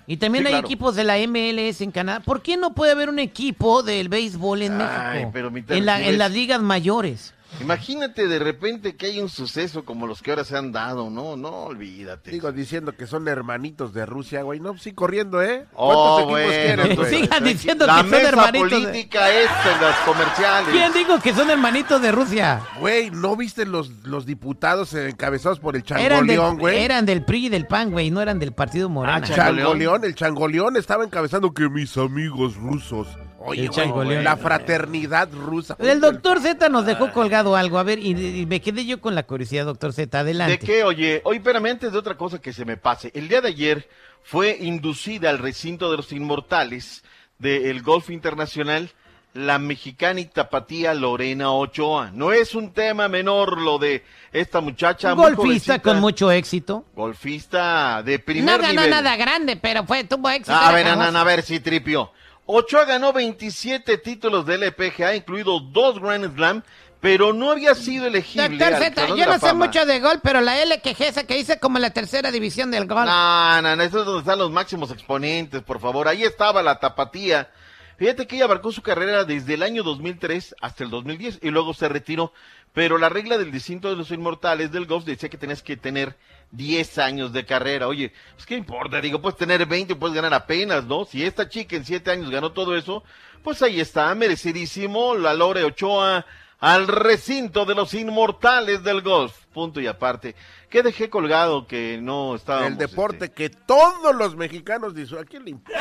Y 0.08 0.18
también 0.18 0.44
Sí, 0.44 0.48
hay 0.48 0.52
claro. 0.54 0.66
equipos 0.68 0.94
de 0.94 1.04
la 1.04 1.16
MLS 1.26 1.80
en 1.80 1.90
Canadá. 1.90 2.20
¿Por 2.20 2.40
qué 2.42 2.56
no 2.56 2.74
puede 2.74 2.92
haber 2.92 3.08
un 3.08 3.18
equipo 3.18 3.82
del 3.82 4.08
béisbol 4.08 4.62
en 4.62 4.80
Ay, 4.80 5.14
México? 5.18 5.30
pero 5.32 5.50
mi 5.50 5.64
en, 5.68 5.84
la- 5.86 6.00
en 6.00 6.18
las 6.18 6.30
ligas 6.30 6.60
mayores. 6.62 7.34
Imagínate 7.60 8.28
de 8.28 8.38
repente 8.38 8.96
que 8.96 9.06
hay 9.06 9.20
un 9.20 9.28
suceso 9.28 9.84
como 9.84 10.06
los 10.06 10.20
que 10.22 10.30
ahora 10.30 10.44
se 10.44 10.56
han 10.56 10.72
dado, 10.72 11.10
no, 11.10 11.36
no, 11.36 11.64
olvídate. 11.64 12.30
Digo, 12.30 12.52
diciendo 12.52 12.92
que 12.92 13.06
son 13.06 13.26
hermanitos 13.28 13.94
de 13.94 14.04
Rusia, 14.04 14.42
güey. 14.42 14.60
No, 14.60 14.76
sí, 14.78 14.92
corriendo, 14.92 15.42
¿eh? 15.42 15.66
Oh, 15.74 15.86
¿Cuántos 15.86 16.18
equipos 16.20 16.30
bueno, 16.30 16.82
quieren, 16.82 16.96
güey? 16.96 17.22
Sigan 17.22 17.44
diciendo 17.44 17.86
la 17.86 17.94
que 17.96 18.00
son 18.02 18.10
mesa 18.10 18.28
hermanitos 18.28 18.70
de- 18.70 18.86
política 18.86 19.30
es 19.30 19.50
en 19.74 19.80
las 19.82 19.96
comerciales. 20.04 20.68
¿Quién 20.70 20.92
dijo 20.92 21.20
que 21.20 21.32
son 21.32 21.50
hermanitos 21.50 22.02
de 22.02 22.12
Rusia? 22.12 22.62
Güey, 22.80 23.10
¿no 23.10 23.36
viste 23.36 23.64
los, 23.64 23.88
los 24.04 24.26
diputados 24.26 24.92
encabezados 24.94 25.58
por 25.58 25.76
el 25.76 25.82
changoleón, 25.82 26.58
güey? 26.58 26.82
eran 26.82 27.06
del 27.06 27.24
PRI 27.24 27.46
y 27.46 27.48
del 27.48 27.66
PAN, 27.66 27.90
güey, 27.90 28.10
no 28.10 28.20
eran 28.20 28.38
del 28.38 28.52
Partido 28.52 28.88
Morena. 28.88 29.16
Ah, 29.16 29.22
Changoleón, 29.22 30.04
el 30.04 30.14
changoleón 30.14 30.76
estaba 30.76 31.04
encabezando 31.04 31.52
que 31.54 31.68
mis 31.68 31.96
amigos 31.96 32.56
rusos. 32.56 33.08
Oye, 33.46 34.22
la 34.22 34.36
fraternidad 34.36 35.28
rusa. 35.32 35.76
El 35.78 36.00
doctor 36.00 36.40
Z 36.40 36.68
nos 36.68 36.86
dejó 36.86 37.12
colgado 37.12 37.56
algo. 37.56 37.78
A 37.78 37.82
ver, 37.82 37.98
y, 37.98 38.40
y 38.40 38.46
me 38.46 38.60
quedé 38.60 38.84
yo 38.84 39.00
con 39.00 39.14
la 39.14 39.24
curiosidad, 39.24 39.64
doctor 39.64 39.92
Z. 39.92 40.18
Adelante. 40.18 40.58
¿De 40.58 40.58
qué? 40.58 40.84
Oye, 40.84 41.20
oye, 41.24 41.38
espérame, 41.38 41.66
antes 41.66 41.92
de 41.92 41.98
otra 41.98 42.16
cosa 42.16 42.40
que 42.40 42.52
se 42.52 42.64
me 42.64 42.76
pase. 42.76 43.10
El 43.14 43.28
día 43.28 43.40
de 43.40 43.48
ayer 43.48 43.88
fue 44.22 44.56
inducida 44.60 45.30
al 45.30 45.38
recinto 45.38 45.90
de 45.90 45.96
los 45.98 46.12
inmortales 46.12 47.04
del 47.38 47.82
golf 47.82 48.10
internacional 48.10 48.90
la 49.36 49.58
mexicana 49.58 50.20
y 50.20 50.24
tapatía 50.26 50.94
Lorena 50.94 51.52
Ochoa. 51.52 52.10
No 52.12 52.32
es 52.32 52.54
un 52.54 52.72
tema 52.72 53.08
menor 53.08 53.60
lo 53.60 53.78
de 53.78 54.02
esta 54.32 54.60
muchacha. 54.60 55.14
muy 55.14 55.34
Golfista 55.34 55.80
con 55.80 56.00
mucho 56.00 56.30
éxito. 56.30 56.84
Golfista 56.94 58.02
de 58.02 58.18
No 58.18 58.24
primer 58.24 58.60
ganó 58.60 58.72
nivel. 58.82 58.90
nada 58.90 59.16
grande, 59.16 59.56
pero 59.56 59.84
fue, 59.84 60.04
tuvo 60.04 60.30
éxito. 60.30 60.56
A 60.56 60.72
ver, 60.72 60.86
a 60.88 61.24
ver 61.24 61.42
si 61.42 61.60
tripio. 61.60 62.12
Ochoa 62.46 62.84
ganó 62.84 63.12
27 63.12 63.98
títulos 63.98 64.46
del 64.46 64.62
LPGA, 64.62 65.16
incluidos 65.16 65.72
dos 65.72 66.00
Grand 66.00 66.32
Slam, 66.34 66.62
pero 67.00 67.32
no 67.32 67.50
había 67.50 67.74
sido 67.74 68.06
elegible. 68.06 68.48
Doctor 68.48 68.78
Z, 68.78 69.06
yo 69.08 69.16
de 69.16 69.26
no 69.26 69.38
sé 69.38 69.52
mucho 69.52 69.84
de 69.84 70.00
gol, 70.00 70.20
pero 70.22 70.40
la 70.40 70.64
LQG 70.64 71.02
esa 71.02 71.24
que 71.24 71.38
hice 71.38 71.58
como 71.58 71.78
la 71.80 71.90
tercera 71.90 72.30
división 72.30 72.70
del 72.70 72.86
gol. 72.86 73.04
No, 73.04 73.62
no, 73.62 73.76
no, 73.76 73.82
eso 73.82 74.00
es 74.00 74.06
donde 74.06 74.20
están 74.20 74.38
los 74.38 74.52
máximos 74.52 74.92
exponentes, 74.92 75.62
por 75.62 75.80
favor. 75.80 76.06
Ahí 76.06 76.22
estaba 76.22 76.62
la 76.62 76.78
tapatía. 76.78 77.50
Fíjate 77.96 78.26
que 78.26 78.36
ella 78.36 78.44
abarcó 78.44 78.70
su 78.72 78.82
carrera 78.82 79.24
desde 79.24 79.54
el 79.54 79.62
año 79.62 79.82
2003 79.82 80.54
hasta 80.60 80.84
el 80.84 80.90
2010 80.90 81.40
y 81.42 81.50
luego 81.50 81.74
se 81.74 81.88
retiró. 81.88 82.32
Pero 82.72 82.98
la 82.98 83.08
regla 83.08 83.38
del 83.38 83.50
distinto 83.50 83.88
de 83.88 83.96
los 83.96 84.10
inmortales 84.10 84.70
del 84.70 84.86
golf 84.86 85.04
decía 85.04 85.30
que 85.30 85.38
tenías 85.38 85.62
que 85.62 85.76
tener 85.76 86.14
10 86.52 86.98
años 86.98 87.32
de 87.32 87.44
carrera. 87.44 87.88
Oye, 87.88 88.12
pues 88.34 88.46
qué 88.46 88.56
importa, 88.56 89.00
digo, 89.00 89.20
puedes 89.20 89.38
tener 89.38 89.64
20, 89.66 89.96
puedes 89.96 90.14
ganar 90.14 90.34
apenas, 90.34 90.84
¿no? 90.84 91.04
Si 91.04 91.24
esta 91.24 91.48
chica 91.48 91.76
en 91.76 91.84
7 91.84 92.10
años 92.10 92.30
ganó 92.30 92.52
todo 92.52 92.76
eso, 92.76 93.02
pues 93.42 93.62
ahí 93.62 93.80
está, 93.80 94.14
merecidísimo, 94.14 95.14
la 95.14 95.34
Lore 95.34 95.64
Ochoa 95.64 96.24
al 96.58 96.88
recinto 96.88 97.64
de 97.64 97.74
los 97.74 97.94
inmortales 97.94 98.82
del 98.82 99.02
golf. 99.02 99.34
Punto 99.52 99.80
y 99.80 99.86
aparte. 99.86 100.34
¿Qué 100.70 100.82
dejé 100.82 101.08
colgado 101.10 101.66
que 101.66 101.98
no 102.00 102.34
estaba 102.34 102.66
El 102.66 102.76
deporte 102.76 103.30
que 103.30 103.50
todos 103.50 104.14
los 104.14 104.36
mexicanos 104.36 104.94
dicen. 104.94 105.18
¿A 105.18 105.24
quién 105.24 105.44
le 105.44 105.50
importa? 105.50 105.78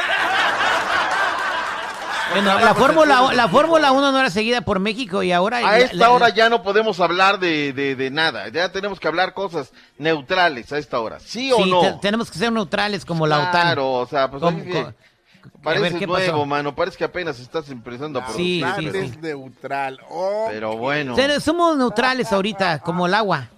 Bueno, 2.32 2.60
la 2.60 2.74
Fórmula 2.76 3.34
la 3.34 3.48
Fórmula 3.48 3.92
1 3.92 4.12
no 4.12 4.20
era 4.20 4.30
seguida 4.30 4.62
por 4.62 4.80
México 4.80 5.24
y 5.24 5.32
ahora... 5.32 5.58
A 5.58 5.78
esta 5.80 5.96
la- 5.96 6.10
hora 6.12 6.30
ya 6.30 6.50
no 6.50 6.64
podemos 6.64 7.00
hablar 7.00 7.40
de, 7.40 7.72
de, 7.74 7.96
de 7.96 8.10
nada, 8.10 8.50
ya 8.50 8.72
tenemos 8.72 9.00
que 9.00 9.08
hablar 9.08 9.34
cosas 9.34 9.72
neutrales 9.98 10.72
a 10.72 10.78
esta 10.78 11.00
hora, 11.00 11.20
¿sí 11.20 11.52
o 11.52 11.58
Sí, 11.58 11.70
no? 11.70 11.82
te- 11.82 11.94
tenemos 12.02 12.32
que 12.32 12.38
ser 12.38 12.52
neutrales 12.52 13.06
como 13.06 13.28
la 13.28 13.40
OTAN. 13.40 13.52
Claro, 13.52 13.92
o 13.94 14.06
sea, 14.08 14.30
pues 14.30 14.42
Como- 14.42 14.58
a 14.58 15.74
ver, 15.80 15.98
¿qué 15.98 16.08
nuevo, 16.08 16.32
pasó? 16.32 16.46
mano, 16.46 16.76
parece 16.76 16.98
que 16.98 17.04
apenas 17.04 17.40
estás 17.40 17.70
empezando 17.70 18.20
a 18.20 18.28
Sí, 18.34 18.62
producir. 18.64 18.92
sí, 18.92 18.98
Es 19.00 19.12
sí. 19.12 19.18
neutral. 19.22 20.00
Oh, 20.10 20.48
Pero 20.50 20.76
bueno. 20.78 21.16
Somos 21.40 21.78
neutrales 21.78 22.32
ahorita, 22.32 22.80
como 22.80 23.06
el 23.06 23.14
agua. 23.14 23.50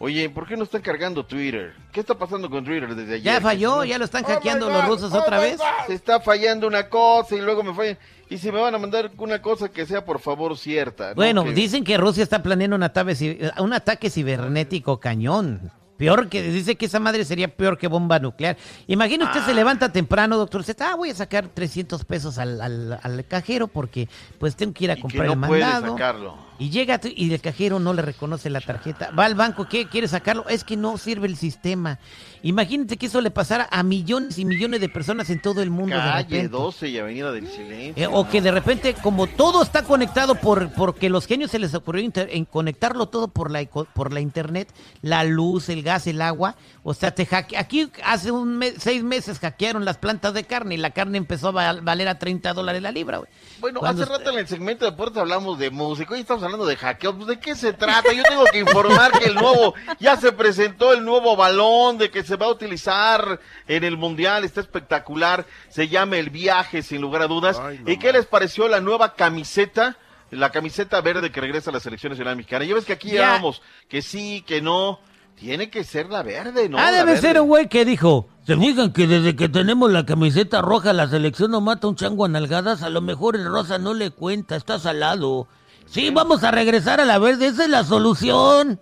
Oye, 0.00 0.30
¿por 0.30 0.46
qué 0.46 0.56
no 0.56 0.62
están 0.62 0.80
cargando 0.80 1.26
Twitter? 1.26 1.74
¿Qué 1.90 1.98
está 2.00 2.14
pasando 2.16 2.48
con 2.48 2.64
Twitter 2.64 2.94
desde 2.94 3.14
ayer? 3.14 3.22
Ya 3.24 3.40
falló, 3.40 3.82
ya 3.84 3.98
lo 3.98 4.04
están 4.04 4.22
hackeando 4.22 4.70
los 4.70 4.86
rusos 4.86 5.12
otra 5.12 5.40
vez. 5.40 5.58
Se 5.88 5.94
está 5.94 6.20
fallando 6.20 6.68
una 6.68 6.88
cosa 6.88 7.34
y 7.34 7.40
luego 7.40 7.64
me 7.64 7.74
fallan. 7.74 7.98
Y 8.30 8.38
si 8.38 8.52
me 8.52 8.60
van 8.60 8.74
a 8.74 8.78
mandar 8.78 9.10
una 9.16 9.42
cosa 9.42 9.68
que 9.70 9.86
sea 9.86 10.04
por 10.04 10.20
favor 10.20 10.56
cierta. 10.56 11.08
¿no? 11.10 11.14
Bueno, 11.16 11.42
Que- 11.44 11.52
dicen 11.52 11.82
que 11.82 11.96
Rusia 11.96 12.22
está 12.22 12.42
planeando 12.44 12.76
un 12.76 12.82
ataque, 12.84 13.50
un 13.58 13.72
ataque 13.72 14.08
cibernético 14.10 15.00
cañón. 15.00 15.72
Peor 15.96 16.28
que, 16.28 16.42
dice 16.44 16.76
que 16.76 16.86
esa 16.86 17.00
madre 17.00 17.24
sería 17.24 17.48
peor 17.48 17.76
que 17.76 17.88
bomba 17.88 18.20
nuclear. 18.20 18.56
Imagina 18.86 19.24
usted 19.24 19.40
se 19.40 19.52
levanta 19.52 19.90
temprano, 19.90 20.36
doctor 20.36 20.62
Z, 20.62 20.88
ah, 20.88 20.94
voy 20.94 21.10
a 21.10 21.14
sacar 21.16 21.48
300 21.48 22.04
pesos 22.04 22.38
al, 22.38 22.60
al- 22.60 23.00
al 23.02 23.24
cajero 23.26 23.66
porque 23.66 24.08
pues 24.38 24.54
tengo 24.54 24.72
que 24.74 24.84
ir 24.84 24.90
a 24.92 24.94
Y 24.96 25.00
comprar 25.00 25.26
que 25.26 25.32
el 25.32 25.40
no 25.40 25.46
puede 25.48 25.64
mandado. 25.64 25.94
sacarlo. 25.94 26.47
Y 26.58 26.70
llega 26.70 27.00
y 27.04 27.32
el 27.32 27.40
cajero 27.40 27.78
no 27.78 27.94
le 27.94 28.02
reconoce 28.02 28.50
la 28.50 28.60
tarjeta. 28.60 29.10
Va 29.12 29.24
al 29.26 29.34
banco, 29.36 29.68
¿qué? 29.68 29.86
¿Quiere 29.86 30.08
sacarlo? 30.08 30.48
Es 30.48 30.64
que 30.64 30.76
no 30.76 30.98
sirve 30.98 31.26
el 31.28 31.36
sistema. 31.36 31.98
Imagínate 32.42 32.96
que 32.96 33.06
eso 33.06 33.20
le 33.20 33.30
pasara 33.30 33.68
a 33.70 33.82
millones 33.82 34.38
y 34.38 34.44
millones 34.44 34.80
de 34.80 34.88
personas 34.88 35.28
en 35.30 35.40
todo 35.42 35.60
el 35.62 35.70
mundo. 35.70 35.96
de 35.96 36.02
Calle 36.02 36.22
repente. 36.36 36.48
12 36.48 36.88
y 36.88 36.98
Avenida 36.98 37.32
del 37.32 37.48
Silencio. 37.48 38.04
Eh, 38.04 38.08
o 38.12 38.28
que 38.28 38.40
de 38.40 38.50
repente, 38.50 38.94
como 39.02 39.26
todo 39.26 39.62
está 39.62 39.82
conectado 39.82 40.34
por 40.36 40.72
porque 40.72 41.08
los 41.10 41.26
genios 41.26 41.50
se 41.50 41.58
les 41.58 41.74
ocurrió 41.74 42.02
inter- 42.02 42.28
en 42.32 42.44
conectarlo 42.44 43.06
todo 43.08 43.28
por 43.28 43.50
la 43.50 43.64
por 43.66 44.12
la 44.12 44.20
internet, 44.20 44.72
la 45.02 45.24
luz, 45.24 45.68
el 45.68 45.82
gas, 45.82 46.06
el 46.06 46.22
agua. 46.22 46.54
O 46.84 46.94
sea, 46.94 47.12
te 47.14 47.26
hacke- 47.26 47.56
aquí 47.58 47.90
hace 48.04 48.30
un 48.30 48.56
mes- 48.56 48.74
seis 48.78 49.02
meses 49.02 49.38
hackearon 49.40 49.84
las 49.84 49.98
plantas 49.98 50.32
de 50.34 50.44
carne 50.44 50.74
y 50.76 50.78
la 50.78 50.90
carne 50.90 51.18
empezó 51.18 51.48
a 51.48 51.52
val- 51.52 51.80
valer 51.82 52.08
a 52.08 52.18
30 52.18 52.52
dólares 52.54 52.80
la 52.82 52.92
libra. 52.92 53.18
güey. 53.18 53.28
Bueno, 53.60 53.80
Cuando 53.80 54.02
hace 54.04 54.10
rato 54.12 54.30
en 54.30 54.38
el 54.38 54.46
segmento 54.46 54.84
de 54.84 54.92
deportes 54.92 55.18
hablamos 55.18 55.58
de 55.58 55.70
música, 55.70 56.14
hoy 56.14 56.20
estamos 56.20 56.42
hablando 56.48 56.66
de 56.66 56.76
hackeo. 56.76 57.14
Pues, 57.14 57.26
¿De 57.28 57.38
qué 57.40 57.54
se 57.54 57.72
trata? 57.72 58.12
Yo 58.12 58.22
tengo 58.24 58.44
que 58.50 58.58
informar 58.58 59.12
que 59.12 59.26
el 59.26 59.34
nuevo, 59.34 59.74
ya 60.00 60.16
se 60.16 60.32
presentó 60.32 60.92
el 60.92 61.04
nuevo 61.04 61.36
balón 61.36 61.98
de 61.98 62.10
que 62.10 62.22
se 62.22 62.36
va 62.36 62.46
a 62.46 62.50
utilizar 62.50 63.40
en 63.66 63.84
el 63.84 63.96
Mundial, 63.96 64.44
está 64.44 64.60
espectacular, 64.60 65.46
se 65.68 65.88
llama 65.88 66.16
El 66.16 66.30
Viaje, 66.30 66.82
sin 66.82 67.00
lugar 67.00 67.22
a 67.22 67.26
dudas. 67.26 67.60
¿Y 67.86 67.98
qué 67.98 68.12
les 68.12 68.26
pareció 68.26 68.68
la 68.68 68.80
nueva 68.80 69.14
camiseta? 69.14 69.96
La 70.30 70.50
camiseta 70.50 71.00
verde 71.00 71.30
que 71.32 71.40
regresa 71.40 71.70
a 71.70 71.72
la 71.72 71.80
selección 71.80 72.10
nacional 72.12 72.36
mexicana. 72.36 72.64
Ya 72.64 72.74
ves 72.74 72.84
que 72.84 72.92
aquí 72.92 73.08
Ya. 73.10 73.14
llevamos 73.26 73.62
que 73.88 74.02
sí, 74.02 74.42
que 74.46 74.60
no. 74.60 75.00
Tiene 75.36 75.70
que 75.70 75.84
ser 75.84 76.08
la 76.10 76.24
verde, 76.24 76.68
¿no? 76.68 76.78
ah, 76.78 76.86
La 76.90 76.90
debe 76.98 77.12
verde. 77.12 77.20
ser 77.20 77.40
un 77.40 77.46
güey 77.46 77.68
que 77.68 77.84
dijo, 77.84 78.28
se 78.44 78.56
fijan 78.56 78.92
que 78.92 79.06
desde 79.06 79.36
que 79.36 79.48
tenemos 79.48 79.88
la 79.92 80.04
camiseta 80.04 80.60
roja 80.62 80.92
la 80.92 81.06
selección 81.08 81.52
no 81.52 81.60
mata 81.60 81.86
un 81.86 81.94
chango 81.94 82.24
a 82.24 82.28
nalgadas, 82.28 82.82
a 82.82 82.88
lo 82.90 83.00
mejor 83.00 83.36
el 83.36 83.46
rosa 83.46 83.78
no 83.78 83.94
le 83.94 84.10
cuenta, 84.10 84.56
está 84.56 84.80
salado. 84.80 85.46
Sí, 85.90 86.10
vamos 86.10 86.44
a 86.44 86.50
regresar 86.50 87.00
a 87.00 87.04
la 87.04 87.18
verde, 87.18 87.46
esa 87.46 87.64
es 87.64 87.70
la 87.70 87.84
solución. 87.84 88.80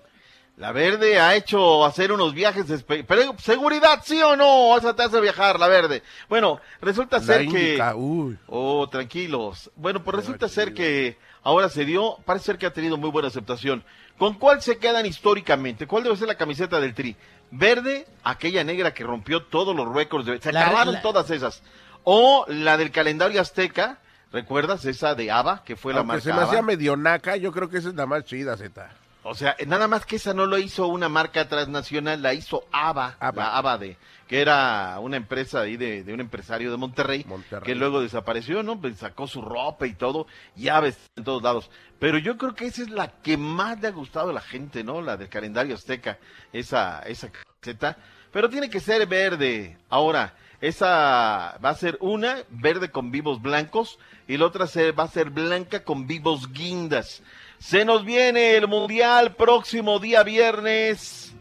La 0.56 0.72
verde 0.72 1.20
ha 1.20 1.34
hecho 1.36 1.84
hacer 1.84 2.10
unos 2.12 2.32
viajes, 2.32 2.64
pero 3.06 3.34
seguridad, 3.38 4.00
¿sí 4.04 4.22
o 4.22 4.36
no? 4.36 4.76
Esa 4.78 4.96
te 4.96 5.02
hace 5.02 5.20
viajar, 5.20 5.60
la 5.60 5.68
verde. 5.68 6.02
Bueno, 6.30 6.60
resulta 6.80 7.18
La 7.18 7.22
ser 7.22 7.42
Índica, 7.42 7.90
que... 7.92 7.96
uy. 7.98 8.38
Oh, 8.46 8.88
tranquilos. 8.88 9.70
Bueno, 9.76 10.02
pues 10.02 10.16
resulta 10.16 10.48
ser 10.48 10.72
que 10.72 11.18
ahora 11.42 11.68
se 11.68 11.84
dio, 11.84 12.16
parece 12.24 12.46
ser 12.46 12.58
que 12.58 12.64
ha 12.66 12.72
tenido 12.72 12.96
muy 12.96 13.10
buena 13.10 13.28
aceptación. 13.28 13.84
¿Con 14.16 14.34
cuál 14.38 14.62
se 14.62 14.78
quedan 14.78 15.04
históricamente? 15.04 15.86
¿Cuál 15.86 16.04
debe 16.04 16.16
ser 16.16 16.26
la 16.28 16.36
camiseta 16.38 16.80
del 16.80 16.94
Tri? 16.94 17.16
Verde, 17.50 18.06
aquella 18.24 18.64
negra 18.64 18.94
que 18.94 19.04
rompió 19.04 19.42
todos 19.44 19.76
los 19.76 19.94
récords. 19.94 20.24
De... 20.26 20.40
Se 20.40 20.52
La- 20.52 20.62
acabaron 20.62 20.94
la- 20.94 21.02
todas 21.02 21.30
esas. 21.30 21.62
O 22.02 22.46
la 22.48 22.78
del 22.78 22.90
calendario 22.92 23.42
azteca, 23.42 23.98
¿recuerdas? 24.32 24.84
Esa 24.84 25.14
de 25.14 25.30
ABA, 25.30 25.62
que 25.64 25.76
fue 25.76 25.94
la 25.94 26.00
Aunque 26.00 26.08
marca 26.08 26.22
se 26.22 26.32
me 26.32 26.42
hacía 26.42 26.58
ABA. 26.58 26.66
medio 26.66 26.96
naca, 26.96 27.36
yo 27.36 27.52
creo 27.52 27.68
que 27.68 27.78
esa 27.78 27.88
es 27.88 27.94
la 27.94 28.06
más 28.06 28.24
chida, 28.24 28.56
Z. 28.56 28.88
O 29.28 29.34
sea, 29.34 29.56
nada 29.66 29.88
más 29.88 30.06
que 30.06 30.16
esa 30.16 30.34
no 30.34 30.46
lo 30.46 30.56
hizo 30.56 30.86
una 30.86 31.08
marca 31.08 31.48
transnacional, 31.48 32.22
la 32.22 32.32
hizo 32.32 32.64
ABA, 32.70 33.16
la 33.34 33.56
ABA 33.56 33.78
de, 33.78 33.96
que 34.28 34.40
era 34.40 35.00
una 35.00 35.16
empresa 35.16 35.62
ahí 35.62 35.76
de, 35.76 36.04
de 36.04 36.14
un 36.14 36.20
empresario 36.20 36.70
de 36.70 36.76
Monterrey, 36.76 37.26
que 37.64 37.74
luego 37.74 38.00
desapareció, 38.00 38.62
¿no? 38.62 38.80
Pues 38.80 38.98
sacó 38.98 39.26
su 39.26 39.42
ropa 39.42 39.88
y 39.88 39.94
todo, 39.94 40.28
ya 40.54 40.78
ves 40.78 40.96
en 41.16 41.24
todos 41.24 41.42
lados. 41.42 41.70
Pero 41.98 42.18
yo 42.18 42.36
creo 42.38 42.54
que 42.54 42.66
esa 42.66 42.82
es 42.82 42.90
la 42.90 43.08
que 43.20 43.36
más 43.36 43.80
le 43.80 43.88
ha 43.88 43.90
gustado 43.90 44.30
a 44.30 44.32
la 44.32 44.40
gente, 44.40 44.84
¿no? 44.84 45.02
La 45.02 45.16
del 45.16 45.28
calendario 45.28 45.74
azteca, 45.74 46.18
esa, 46.52 47.00
esa 47.00 47.28
camiseta. 47.32 47.96
Pero 48.30 48.48
tiene 48.48 48.70
que 48.70 48.78
ser 48.78 49.04
verde. 49.08 49.76
Ahora, 49.88 50.34
esa 50.68 51.58
va 51.64 51.70
a 51.70 51.74
ser 51.74 51.96
una 52.00 52.38
verde 52.50 52.90
con 52.90 53.10
vivos 53.10 53.40
blancos 53.40 53.98
y 54.26 54.36
la 54.36 54.46
otra 54.46 54.66
se, 54.66 54.92
va 54.92 55.04
a 55.04 55.08
ser 55.08 55.30
blanca 55.30 55.84
con 55.84 56.06
vivos 56.06 56.52
guindas. 56.52 57.22
Se 57.58 57.84
nos 57.84 58.04
viene 58.04 58.56
el 58.56 58.66
Mundial 58.66 59.34
próximo 59.34 59.98
día 59.98 60.22
viernes. 60.22 61.32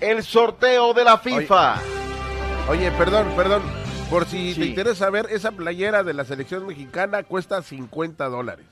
El 0.00 0.22
sorteo 0.22 0.94
de 0.94 1.04
la 1.04 1.18
FIFA. 1.18 1.80
Oye, 2.68 2.90
perdón, 2.92 3.32
perdón. 3.36 3.62
Por 4.10 4.26
si 4.26 4.54
te 4.54 4.66
interesa 4.66 5.10
ver, 5.10 5.26
esa 5.30 5.50
playera 5.52 6.04
de 6.04 6.14
la 6.14 6.24
selección 6.24 6.66
mexicana 6.66 7.22
cuesta 7.22 7.62
50 7.62 8.28
dólares. 8.28 8.66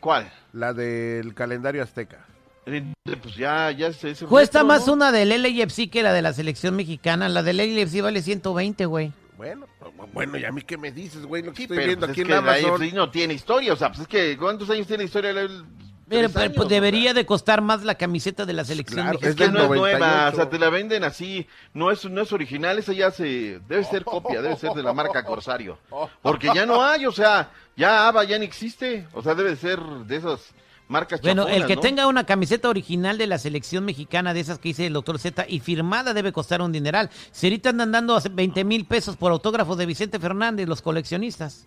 ¿Cuál? 0.00 0.32
La 0.52 0.72
del 0.72 1.34
calendario 1.34 1.82
azteca. 1.82 2.24
Eh, 2.66 2.84
Pues 3.22 3.36
ya, 3.36 3.70
ya 3.70 3.92
se, 3.92 4.14
se 4.14 4.26
Cuesta 4.26 4.64
más 4.64 4.86
¿no? 4.86 4.94
una 4.94 5.12
del 5.12 5.28
LAFC 5.28 5.90
que 5.90 6.02
la 6.02 6.12
de 6.12 6.22
la 6.22 6.32
selección 6.32 6.76
mexicana. 6.76 7.28
La 7.28 7.42
del 7.42 7.58
LAFC 7.58 8.02
vale 8.02 8.22
120, 8.22 8.86
güey. 8.86 9.12
Bueno, 9.40 9.66
bueno, 10.12 10.36
¿y 10.36 10.44
a 10.44 10.52
mí 10.52 10.60
qué 10.60 10.76
me 10.76 10.92
dices, 10.92 11.24
güey? 11.24 11.42
Lo 11.42 11.54
que 11.54 11.62
estoy 11.62 11.78
Pero 11.78 11.86
viendo 11.88 12.06
pues 12.06 12.10
aquí 12.10 12.20
es 12.20 12.24
en 12.24 12.28
que 12.28 12.32
la 12.34 12.38
Amazon. 12.40 12.82
AFC 12.82 12.92
no 12.94 13.10
tiene 13.10 13.32
historia, 13.32 13.72
o 13.72 13.76
sea, 13.76 13.88
pues 13.88 14.00
es 14.00 14.06
que 14.08 14.36
¿cuántos 14.36 14.68
años 14.68 14.86
tiene 14.86 15.04
historia? 15.04 15.30
El- 15.30 15.64
Pero, 16.06 16.28
pues, 16.28 16.68
debería 16.68 17.14
de 17.14 17.24
costar 17.24 17.62
más 17.62 17.82
la 17.82 17.94
camiseta 17.94 18.44
de 18.44 18.52
la 18.52 18.66
selección 18.66 19.00
Claro, 19.00 19.18
es 19.18 19.24
mexicana. 19.24 19.52
que 19.52 19.56
no 19.68 19.74
es 19.74 19.80
nueva, 19.80 20.28
o 20.30 20.36
sea, 20.36 20.50
te 20.50 20.58
la 20.58 20.68
venden 20.68 21.04
así, 21.04 21.46
no 21.72 21.90
es, 21.90 22.04
no 22.04 22.20
es 22.20 22.32
original, 22.34 22.78
esa 22.78 22.92
ya 22.92 23.10
se, 23.12 23.60
debe 23.66 23.82
ser 23.84 24.04
copia, 24.04 24.42
debe 24.42 24.56
ser 24.56 24.72
de 24.72 24.82
la 24.82 24.92
marca 24.92 25.24
Corsario, 25.24 25.78
porque 26.22 26.50
ya 26.54 26.66
no 26.66 26.84
hay, 26.84 27.06
o 27.06 27.12
sea, 27.12 27.50
ya 27.78 28.08
ABA 28.08 28.24
ya 28.24 28.36
no 28.36 28.44
existe, 28.44 29.06
o 29.14 29.22
sea, 29.22 29.34
debe 29.34 29.56
ser 29.56 29.80
de 29.80 30.16
esas 30.16 30.52
marcas 30.90 31.20
Bueno, 31.22 31.48
el 31.48 31.66
que 31.66 31.76
¿no? 31.76 31.80
tenga 31.80 32.06
una 32.06 32.24
camiseta 32.24 32.68
original 32.68 33.16
de 33.16 33.26
la 33.26 33.38
selección 33.38 33.84
mexicana, 33.84 34.34
de 34.34 34.40
esas 34.40 34.58
que 34.58 34.70
dice 34.70 34.86
el 34.86 34.92
doctor 34.92 35.18
Z, 35.18 35.46
y 35.48 35.60
firmada 35.60 36.12
debe 36.12 36.32
costar 36.32 36.60
un 36.60 36.72
dineral. 36.72 37.10
Si 37.30 37.46
ahorita 37.46 37.70
andan 37.70 37.92
dando 37.92 38.20
20 38.30 38.64
mil 38.64 38.84
pesos 38.84 39.16
por 39.16 39.32
autógrafo 39.32 39.76
de 39.76 39.86
Vicente 39.86 40.18
Fernández, 40.18 40.68
los 40.68 40.82
coleccionistas. 40.82 41.66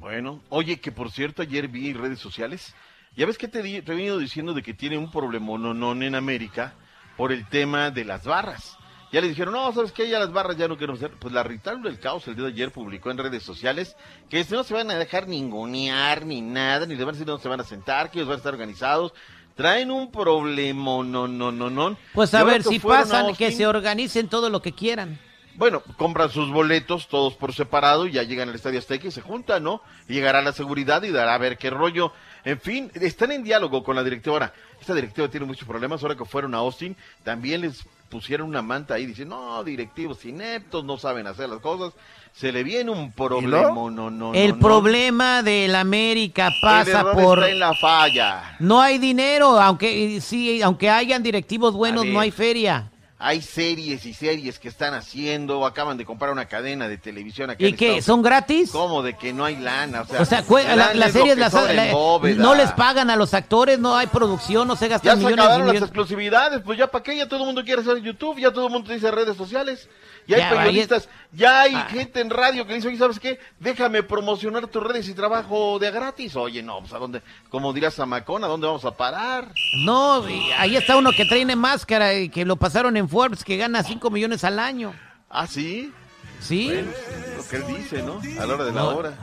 Bueno, 0.00 0.40
oye, 0.48 0.80
que 0.80 0.92
por 0.92 1.10
cierto, 1.10 1.42
ayer 1.42 1.68
vi 1.68 1.90
en 1.90 1.98
redes 1.98 2.18
sociales, 2.18 2.74
ya 3.16 3.26
ves 3.26 3.38
que 3.38 3.48
te, 3.48 3.62
te 3.62 3.92
he 3.92 3.94
venido 3.94 4.18
diciendo 4.18 4.52
de 4.52 4.62
que 4.62 4.74
tiene 4.74 4.98
un 4.98 5.10
problema 5.10 5.56
no, 5.58 5.74
no 5.74 5.92
en 6.02 6.14
América 6.14 6.74
por 7.16 7.32
el 7.32 7.46
tema 7.46 7.90
de 7.90 8.04
las 8.04 8.24
barras. 8.24 8.76
Ya 9.12 9.20
le 9.20 9.28
dijeron, 9.28 9.52
no, 9.54 9.72
¿sabes 9.72 9.90
qué? 9.90 10.08
Ya 10.08 10.20
las 10.20 10.32
barras 10.32 10.56
ya 10.56 10.68
no 10.68 10.78
quiero 10.78 10.92
hacer. 10.92 11.10
Pues 11.18 11.34
la 11.34 11.42
Rital 11.42 11.82
del 11.82 11.98
Caos 11.98 12.28
el 12.28 12.36
día 12.36 12.44
de 12.44 12.52
ayer 12.52 12.70
publicó 12.70 13.10
en 13.10 13.18
redes 13.18 13.42
sociales 13.42 13.96
que 14.28 14.46
no 14.50 14.62
se 14.62 14.72
van 14.72 14.90
a 14.90 14.94
dejar 14.94 15.26
ningunear 15.26 16.24
ni 16.24 16.40
nada, 16.40 16.86
ni 16.86 16.94
le 16.94 17.04
van 17.04 17.10
a 17.10 17.12
decir 17.12 17.26
dónde 17.26 17.42
se 17.42 17.48
van 17.48 17.60
a 17.60 17.64
sentar, 17.64 18.10
que 18.10 18.18
ellos 18.18 18.28
van 18.28 18.36
a 18.36 18.38
estar 18.38 18.52
organizados. 18.52 19.12
Traen 19.56 19.90
un 19.90 20.12
problema, 20.12 21.02
no, 21.02 21.26
no, 21.26 21.50
no, 21.50 21.70
no. 21.70 21.96
Pues 22.14 22.32
a 22.34 22.44
ver 22.44 22.62
si 22.62 22.78
pasan, 22.78 23.34
que 23.34 23.50
se 23.50 23.66
organicen 23.66 24.28
todo 24.28 24.48
lo 24.48 24.62
que 24.62 24.72
quieran. 24.72 25.18
bueno, 25.56 25.82
compran 25.98 26.30
sus 26.30 26.50
boletos 26.50 27.08
todos 27.08 27.34
por 27.34 27.52
separado 27.52 28.06
y 28.06 28.12
ya 28.12 28.22
llegan 28.22 28.48
al 28.48 28.54
Estadio 28.54 28.78
Azteca 28.78 29.08
y 29.08 29.10
se 29.10 29.20
juntan, 29.22 29.64
¿no? 29.64 29.82
Y 30.08 30.14
llegará 30.14 30.40
la 30.40 30.52
seguridad 30.52 31.02
y 31.02 31.10
dará 31.10 31.34
a 31.34 31.38
ver 31.38 31.58
qué 31.58 31.68
rollo. 31.68 32.12
En 32.44 32.60
fin, 32.60 32.90
están 32.94 33.32
en 33.32 33.42
diálogo 33.42 33.82
con 33.82 33.96
la 33.96 34.04
directora. 34.04 34.54
Esta 34.80 34.94
directiva 34.94 35.28
tiene 35.28 35.46
muchos 35.46 35.66
problemas. 35.68 36.02
Ahora 36.02 36.14
que 36.14 36.24
fueron 36.24 36.54
a 36.54 36.58
Austin, 36.58 36.96
también 37.24 37.60
les 37.60 37.84
pusieron 38.10 38.48
una 38.48 38.60
manta 38.60 38.94
ahí. 38.94 39.06
Dicen, 39.06 39.28
no, 39.28 39.64
directivos 39.64 40.24
ineptos, 40.26 40.84
no 40.84 40.98
saben 40.98 41.26
hacer 41.26 41.48
las 41.48 41.60
cosas. 41.60 41.94
Se 42.32 42.52
le 42.52 42.62
viene 42.62 42.90
un 42.90 43.12
problema, 43.12 43.72
no, 43.72 43.90
no, 43.90 44.10
no. 44.10 44.34
el 44.34 44.52
no. 44.52 44.58
problema 44.58 45.42
del 45.42 45.74
América 45.74 46.50
pasa 46.62 47.12
por... 47.12 47.38
está 47.38 47.50
en 47.50 47.58
la 47.58 47.74
falla. 47.74 48.56
No 48.60 48.80
hay 48.80 48.98
dinero, 48.98 49.60
aunque 49.60 50.20
sí, 50.20 50.60
aunque 50.62 50.90
hayan 50.90 51.22
directivos 51.22 51.74
buenos, 51.74 52.04
no 52.06 52.20
hay 52.20 52.30
feria. 52.30 52.90
Hay 53.22 53.42
series 53.42 54.06
y 54.06 54.14
series 54.14 54.58
que 54.58 54.68
están 54.68 54.94
haciendo. 54.94 55.66
Acaban 55.66 55.98
de 55.98 56.06
comprar 56.06 56.32
una 56.32 56.46
cadena 56.46 56.88
de 56.88 56.96
televisión 56.96 57.50
aquí 57.50 57.66
¿Y 57.66 57.72
qué? 57.74 58.00
¿Son 58.00 58.22
gratis? 58.22 58.70
¿Cómo 58.70 59.02
de 59.02 59.14
que 59.14 59.34
no 59.34 59.44
hay 59.44 59.56
lana? 59.56 60.00
O 60.00 60.06
sea, 60.06 60.22
O 60.22 60.24
sea, 60.24 60.42
la- 60.74 60.94
las 60.94 61.12
series 61.12 61.36
las, 61.36 61.52
la- 61.52 61.92
no 62.36 62.54
les 62.54 62.72
pagan 62.72 63.10
a 63.10 63.16
los 63.16 63.34
actores, 63.34 63.78
no 63.78 63.94
hay 63.94 64.06
producción, 64.06 64.66
no 64.66 64.74
se 64.74 64.86
Ya 64.86 64.92
gastan 64.94 65.12
se 65.12 65.16
millones 65.18 65.36
y 65.36 65.40
acabaron 65.40 65.66
las 65.66 65.74
millones. 65.74 65.88
exclusividades, 65.90 66.60
pues 66.64 66.78
ya 66.78 66.86
para 66.86 67.02
qué, 67.04 67.14
ya 67.14 67.28
todo 67.28 67.40
el 67.40 67.46
mundo 67.46 67.62
quiere 67.62 67.82
hacer 67.82 67.98
YouTube, 67.98 68.38
ya 68.38 68.52
todo 68.52 68.66
el 68.68 68.72
mundo 68.72 68.90
dice 68.90 69.10
redes 69.10 69.36
sociales, 69.36 69.86
ya 70.30 70.36
hay 70.36 70.42
Ya, 70.42 70.50
periodistas, 70.50 71.08
ya 71.32 71.60
hay 71.62 71.74
Ah. 71.74 71.86
gente 71.90 72.20
en 72.20 72.30
radio 72.30 72.66
que 72.66 72.74
dice, 72.74 72.88
oye, 72.88 72.98
¿sabes 72.98 73.18
qué? 73.18 73.38
Déjame 73.58 74.02
promocionar 74.02 74.66
tus 74.68 74.82
redes 74.82 75.08
y 75.08 75.14
trabajo 75.14 75.78
de 75.78 75.90
gratis. 75.90 76.36
Oye, 76.36 76.62
no, 76.62 76.80
pues 76.80 76.92
a 76.92 76.98
dónde, 76.98 77.22
como 77.48 77.72
dirá 77.72 77.90
Samacón, 77.90 78.44
¿a 78.44 78.46
dónde 78.46 78.66
vamos 78.66 78.84
a 78.84 78.96
parar? 78.96 79.52
No, 79.84 80.24
ahí 80.58 80.76
está 80.76 80.96
uno 80.96 81.10
que 81.12 81.24
trae 81.24 81.44
máscara 81.56 82.14
y 82.14 82.28
que 82.28 82.44
lo 82.44 82.56
pasaron 82.56 82.96
en 82.96 83.08
Forbes, 83.08 83.44
que 83.44 83.56
gana 83.56 83.82
5 83.82 84.10
millones 84.10 84.44
al 84.44 84.58
año. 84.58 84.94
¿Ah, 85.28 85.46
sí? 85.46 85.92
Sí. 86.40 86.66
Bueno, 86.66 86.90
lo 87.36 87.48
que 87.48 87.56
él 87.56 87.64
dice, 87.76 88.02
¿no? 88.02 88.20
A 88.40 88.46
la 88.46 88.54
hora 88.54 88.64
de 88.64 88.72
la 88.72 88.80
No. 88.80 88.88
hora. 88.90 89.18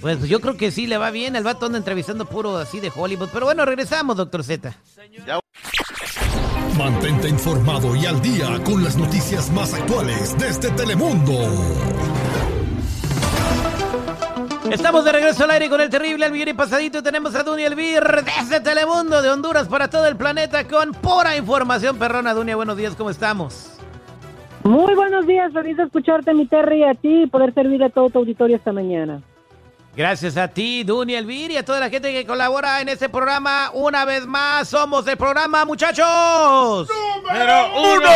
Pues 0.00 0.28
yo 0.28 0.40
creo 0.40 0.56
que 0.56 0.70
sí 0.70 0.86
le 0.86 0.96
va 0.96 1.10
bien. 1.10 1.34
El 1.34 1.42
vato 1.42 1.66
anda 1.66 1.78
entrevistando 1.78 2.24
puro 2.26 2.56
así 2.56 2.78
de 2.78 2.92
Hollywood. 2.94 3.30
Pero 3.32 3.46
bueno, 3.46 3.64
regresamos, 3.64 4.16
doctor 4.16 4.44
Z. 4.44 4.76
Mantente 6.78 7.28
informado 7.28 7.96
y 7.96 8.06
al 8.06 8.22
día 8.22 8.46
con 8.64 8.84
las 8.84 8.96
noticias 8.96 9.50
más 9.50 9.74
actuales 9.74 10.38
de 10.38 10.48
este 10.48 10.70
Telemundo. 10.70 11.32
Estamos 14.70 15.04
de 15.04 15.10
regreso 15.10 15.42
al 15.42 15.50
aire 15.50 15.68
con 15.68 15.80
el 15.80 15.90
terrible 15.90 16.26
al 16.26 16.30
millón 16.30 16.48
y 16.48 16.52
pasadito. 16.52 17.02
Tenemos 17.02 17.34
a 17.34 17.42
Dunia 17.42 17.66
Elvir 17.66 18.04
desde 18.24 18.60
Telemundo 18.60 19.20
de 19.20 19.28
Honduras 19.28 19.66
para 19.66 19.90
todo 19.90 20.06
el 20.06 20.16
planeta 20.16 20.68
con 20.68 20.92
pura 20.92 21.36
información 21.36 21.98
perrona. 21.98 22.32
Dunia, 22.32 22.54
buenos 22.54 22.76
días, 22.76 22.94
¿cómo 22.94 23.10
estamos? 23.10 23.76
Muy 24.62 24.94
buenos 24.94 25.26
días, 25.26 25.52
feliz 25.52 25.76
de 25.76 25.82
escucharte, 25.82 26.32
mi 26.32 26.46
Terry, 26.46 26.80
y 26.80 26.84
a 26.84 26.94
ti 26.94 27.22
y 27.22 27.26
poder 27.26 27.52
servirle 27.54 27.86
a 27.86 27.90
todo 27.90 28.08
tu 28.08 28.20
auditorio 28.20 28.54
esta 28.54 28.72
mañana. 28.72 29.20
Gracias 29.96 30.36
a 30.36 30.46
ti, 30.46 30.84
Dunia 30.84 31.18
Elvir, 31.18 31.50
y 31.50 31.56
a 31.56 31.64
toda 31.64 31.80
la 31.80 31.90
gente 31.90 32.12
que 32.12 32.24
colabora 32.24 32.80
en 32.80 32.88
este 32.88 33.08
programa. 33.08 33.70
Una 33.74 34.04
vez 34.04 34.26
más, 34.26 34.68
somos 34.68 35.06
el 35.08 35.16
programa, 35.16 35.64
muchachos. 35.64 36.88
¡Número 37.24 37.66
uno! 37.96 38.08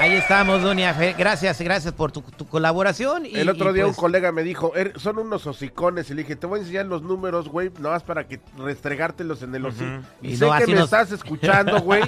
Ahí 0.00 0.14
estamos, 0.14 0.62
Dunia. 0.62 0.94
Fe- 0.94 1.14
Gracias, 1.18 1.60
gracias 1.60 1.92
por 1.92 2.10
tu, 2.10 2.22
tu 2.22 2.46
colaboración. 2.48 3.26
y- 3.26 3.36
El 3.36 3.50
otro 3.50 3.70
y 3.70 3.74
día 3.74 3.84
pues, 3.84 3.96
un 3.98 4.00
colega 4.00 4.32
me 4.32 4.42
dijo, 4.42 4.74
"Er, 4.74 4.98
son 4.98 5.18
unos 5.18 5.46
hocicones. 5.46 6.08
Y 6.10 6.14
le 6.14 6.22
dije, 6.22 6.36
te 6.36 6.46
voy 6.46 6.58
a 6.58 6.62
enseñar 6.62 6.86
los 6.86 7.02
números, 7.02 7.48
güey, 7.50 7.70
nada 7.78 7.96
más 7.96 8.02
para 8.02 8.26
que 8.26 8.40
restregártelos 8.56 9.42
en 9.42 9.54
el 9.54 9.66
hocico. 9.66 10.00
Y, 10.22 10.28
Y 10.32 10.36
sé 10.38 10.46
que 10.60 10.66
me 10.68 10.74
nos- 10.76 10.84
estás 10.84 11.12
escuchando, 11.12 11.80
güey, 11.82 12.02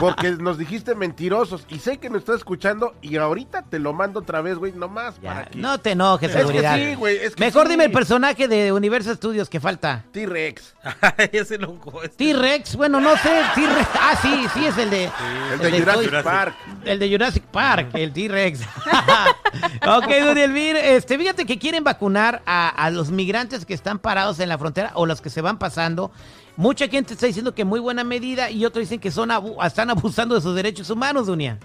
porque 0.00 0.32
nos 0.32 0.58
dijiste 0.58 0.96
mentirosos. 0.96 1.64
Y 1.68 1.78
sé 1.78 1.98
que 1.98 2.10
nos 2.10 2.18
estás 2.20 2.36
escuchando 2.38 2.94
y 3.00 3.16
ahorita 3.16 3.62
te 3.62 3.78
lo 3.78 3.92
mando 3.92 4.20
otra 4.20 4.40
vez, 4.40 4.56
güey, 4.58 4.72
nomás 4.72 5.14
para 5.20 5.44
que... 5.44 5.56
No 5.58 5.78
te 5.78 5.92
enojes, 5.92 6.30
Es 6.30 6.34
que 6.34 6.40
seguridad. 6.42 6.74
sí, 6.76 6.94
güey, 6.96 7.16
es 7.18 7.36
que 7.36 7.44
Mejor 7.44 7.66
sí. 7.66 7.70
dime 7.70 7.84
el 7.84 7.92
personaje 7.92 8.48
de 8.48 8.72
Universo 8.72 9.14
Studios 9.14 9.48
que 9.48 9.60
falta. 9.60 10.04
T-Rex. 10.10 10.74
Ese 11.32 11.58
loco. 11.58 12.02
este. 12.02 12.24
T-Rex, 12.32 12.74
bueno, 12.74 13.00
no 13.00 13.16
sé. 13.18 13.30
T-Rex. 13.54 13.88
Ah, 14.00 14.18
sí, 14.20 14.46
sí, 14.52 14.66
es 14.66 14.76
el 14.78 14.90
de. 14.90 15.08
El 15.52 15.60
de 15.70 15.78
Jurassic 15.80 16.22
Park. 16.24 16.54
El 16.84 16.98
de 16.98 17.08
Jurassic 17.10 17.35
Park, 17.40 17.90
el 17.94 18.12
T-Rex. 18.12 18.60
ok, 19.86 20.06
Dudy 20.06 20.40
Elvir, 20.40 20.76
este, 20.76 21.18
fíjate 21.18 21.46
que 21.46 21.58
quieren 21.58 21.84
vacunar 21.84 22.42
a, 22.46 22.90
los 22.90 23.10
migrantes 23.10 23.64
que 23.64 23.74
están 23.74 23.98
parados 23.98 24.40
en 24.40 24.48
la 24.48 24.58
frontera 24.58 24.92
o 24.94 25.06
los 25.06 25.20
que 25.20 25.30
se 25.30 25.40
van 25.40 25.58
pasando. 25.58 26.10
Mucha 26.56 26.88
gente 26.88 27.14
está 27.14 27.26
diciendo 27.26 27.54
que 27.54 27.64
muy 27.64 27.80
buena 27.80 28.04
medida 28.04 28.50
y 28.50 28.64
otros 28.64 28.82
dicen 28.82 29.00
que 29.00 29.10
son 29.10 29.30
están 29.64 29.90
abusando 29.90 30.34
de 30.34 30.40
sus 30.40 30.54
derechos 30.54 30.88
humanos, 30.90 31.26
Dunia. 31.26 31.58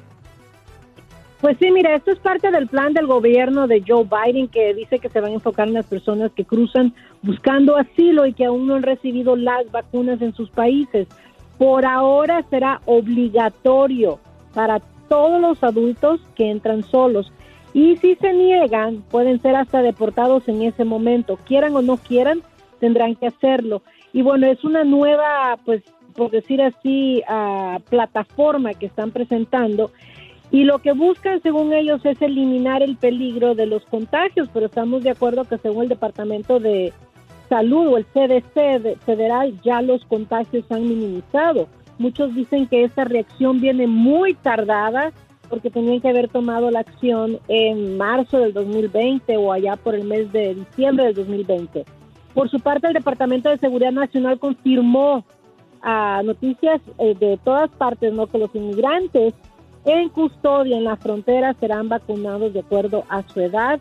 Pues 1.42 1.58
sí, 1.60 1.72
mira, 1.72 1.96
esto 1.96 2.12
es 2.12 2.20
parte 2.20 2.52
del 2.52 2.68
plan 2.68 2.94
del 2.94 3.08
gobierno 3.08 3.66
de 3.66 3.84
Joe 3.86 4.06
Biden 4.06 4.48
que 4.48 4.76
dice 4.76 5.00
que 5.00 5.10
se 5.10 5.20
van 5.20 5.32
a 5.32 5.36
enfocar 5.36 5.68
en 5.68 5.74
las 5.74 5.88
personas 5.88 6.32
que 6.36 6.46
cruzan 6.46 6.94
buscando 7.24 7.78
asilo 7.78 8.28
y 8.28 8.34
que 8.34 8.46
aún 8.46 8.68
no 8.68 8.76
han 8.76 8.84
recibido 8.84 9.36
las 9.36 9.70
vacunas 9.72 10.22
en 10.22 10.36
sus 10.36 10.52
países. 10.52 11.08
Por 11.58 11.84
ahora 11.84 12.46
será 12.52 12.82
obligatorio 12.86 14.20
para 14.54 14.80
todos 15.12 15.42
los 15.42 15.62
adultos 15.62 16.22
que 16.36 16.50
entran 16.50 16.84
solos. 16.84 17.34
Y 17.74 17.98
si 17.98 18.16
se 18.16 18.32
niegan, 18.32 19.04
pueden 19.12 19.42
ser 19.42 19.58
hasta 19.58 19.82
deportados 19.82 20.48
en 20.48 20.62
ese 20.62 20.86
momento. 20.86 21.38
Quieran 21.46 21.76
o 21.76 21.82
no 21.82 21.98
quieran, 21.98 22.40
tendrán 22.80 23.16
que 23.16 23.28
hacerlo. 23.28 23.82
Y 24.14 24.22
bueno, 24.22 24.48
es 24.48 24.64
una 24.64 24.86
nueva, 24.86 25.58
pues, 25.66 25.84
por 26.16 26.32
decir 26.32 26.62
así, 26.62 27.22
ah, 27.28 27.80
plataforma 27.90 28.74
que 28.74 28.86
están 28.86 29.12
presentando. 29.12 29.92
Y 30.50 30.64
lo 30.64 30.80
que 30.80 30.94
buscan, 30.94 31.42
según 31.42 31.74
ellos, 31.74 32.06
es 32.06 32.22
eliminar 32.22 32.82
el 32.82 32.96
peligro 32.96 33.54
de 33.54 33.66
los 33.66 33.84
contagios, 33.88 34.48
pero 34.54 34.68
estamos 34.68 35.04
de 35.04 35.10
acuerdo 35.10 35.44
que 35.44 35.58
según 35.58 35.84
el 35.84 35.90
Departamento 35.90 36.62
de 36.62 36.94
Salud 37.50 37.88
o 37.88 37.98
el 37.98 38.06
CDC 38.14 38.80
de- 38.80 38.96
federal, 39.06 39.60
ya 39.62 39.82
los 39.82 40.06
contagios 40.06 40.64
se 40.70 40.74
han 40.74 40.88
minimizado. 40.88 41.68
Muchos 41.98 42.34
dicen 42.34 42.68
que 42.68 42.84
esta 42.84 43.04
reacción 43.04 43.60
viene 43.60 43.88
muy 43.88 44.34
tardada 44.34 45.12
porque 45.50 45.70
tenían 45.70 46.00
que 46.00 46.10
haber 46.10 46.30
tomado 46.30 46.72
la 46.72 46.80
acción 46.80 47.38
en 47.50 47.98
marzo 47.98 48.40
del 48.40 48.54
2020 48.54 49.36
o 49.38 49.52
allá 49.52 49.76
por 49.76 49.96
el 49.96 50.06
mes 50.06 50.32
de 50.32 50.56
diciembre 50.56 51.06
del 51.06 51.16
2020. 51.16 51.86
Por 52.34 52.50
su 52.50 52.60
parte, 52.62 52.88
el 52.88 52.94
Departamento 52.94 53.50
de 53.50 53.58
Seguridad 53.58 53.92
Nacional 53.92 54.40
confirmó 54.40 55.26
a 55.82 56.22
noticias 56.24 56.82
eh, 57.00 57.16
de 57.20 57.38
todas 57.44 57.70
partes, 57.72 58.14
¿no? 58.14 58.28
Que 58.28 58.38
los 58.38 58.56
inmigrantes 58.56 59.34
en 59.86 60.10
custodia 60.10 60.78
en 60.78 60.84
la 60.84 60.96
frontera 60.96 61.54
serán 61.60 61.90
vacunados 61.90 62.54
de 62.54 62.60
acuerdo 62.60 63.04
a 63.10 63.24
su 63.24 63.42
edad. 63.42 63.80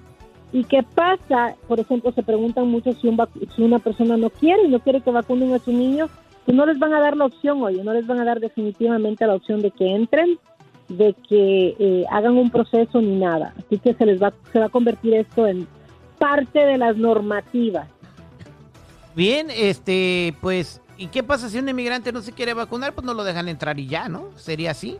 ¿Y 0.52 0.64
qué 0.64 0.82
pasa? 0.82 1.54
Por 1.68 1.78
ejemplo, 1.78 2.10
se 2.12 2.22
preguntan 2.22 2.68
mucho 2.68 2.92
si, 2.94 3.06
un 3.06 3.16
si 3.54 3.62
una 3.62 3.78
persona 3.78 4.16
no 4.16 4.30
quiere 4.30 4.66
no 4.68 4.80
quiere 4.80 5.00
que 5.00 5.10
vacunen 5.10 5.54
a 5.54 5.60
su 5.60 5.72
niño, 5.72 6.08
no 6.46 6.66
les 6.66 6.78
van 6.78 6.92
a 6.94 7.00
dar 7.00 7.16
la 7.16 7.26
opción, 7.26 7.62
oye, 7.62 7.82
no 7.84 7.92
les 7.92 8.06
van 8.06 8.20
a 8.20 8.24
dar 8.24 8.40
definitivamente 8.40 9.26
la 9.26 9.34
opción 9.34 9.60
de 9.60 9.70
que 9.70 9.94
entren, 9.94 10.38
de 10.88 11.14
que 11.28 11.76
eh, 11.78 12.04
hagan 12.10 12.36
un 12.36 12.50
proceso 12.50 13.00
ni 13.00 13.16
nada. 13.16 13.54
Así 13.58 13.78
que 13.78 13.94
se 13.94 14.06
les 14.06 14.20
va, 14.20 14.32
se 14.52 14.58
va 14.58 14.66
a 14.66 14.70
convertir 14.70 15.14
esto 15.14 15.46
en 15.46 15.66
parte 16.18 16.58
de 16.58 16.78
las 16.78 16.96
normativas. 16.96 17.88
Bien, 19.14 19.48
este, 19.50 20.34
pues, 20.40 20.80
¿y 20.96 21.06
qué 21.08 21.22
pasa 21.22 21.48
si 21.48 21.58
un 21.58 21.68
inmigrante 21.68 22.12
no 22.12 22.20
se 22.22 22.32
quiere 22.32 22.54
vacunar? 22.54 22.92
Pues 22.92 23.04
no 23.04 23.14
lo 23.14 23.24
dejan 23.24 23.48
entrar 23.48 23.78
y 23.78 23.86
ya, 23.86 24.08
¿no? 24.08 24.30
¿Sería 24.36 24.72
así? 24.72 24.98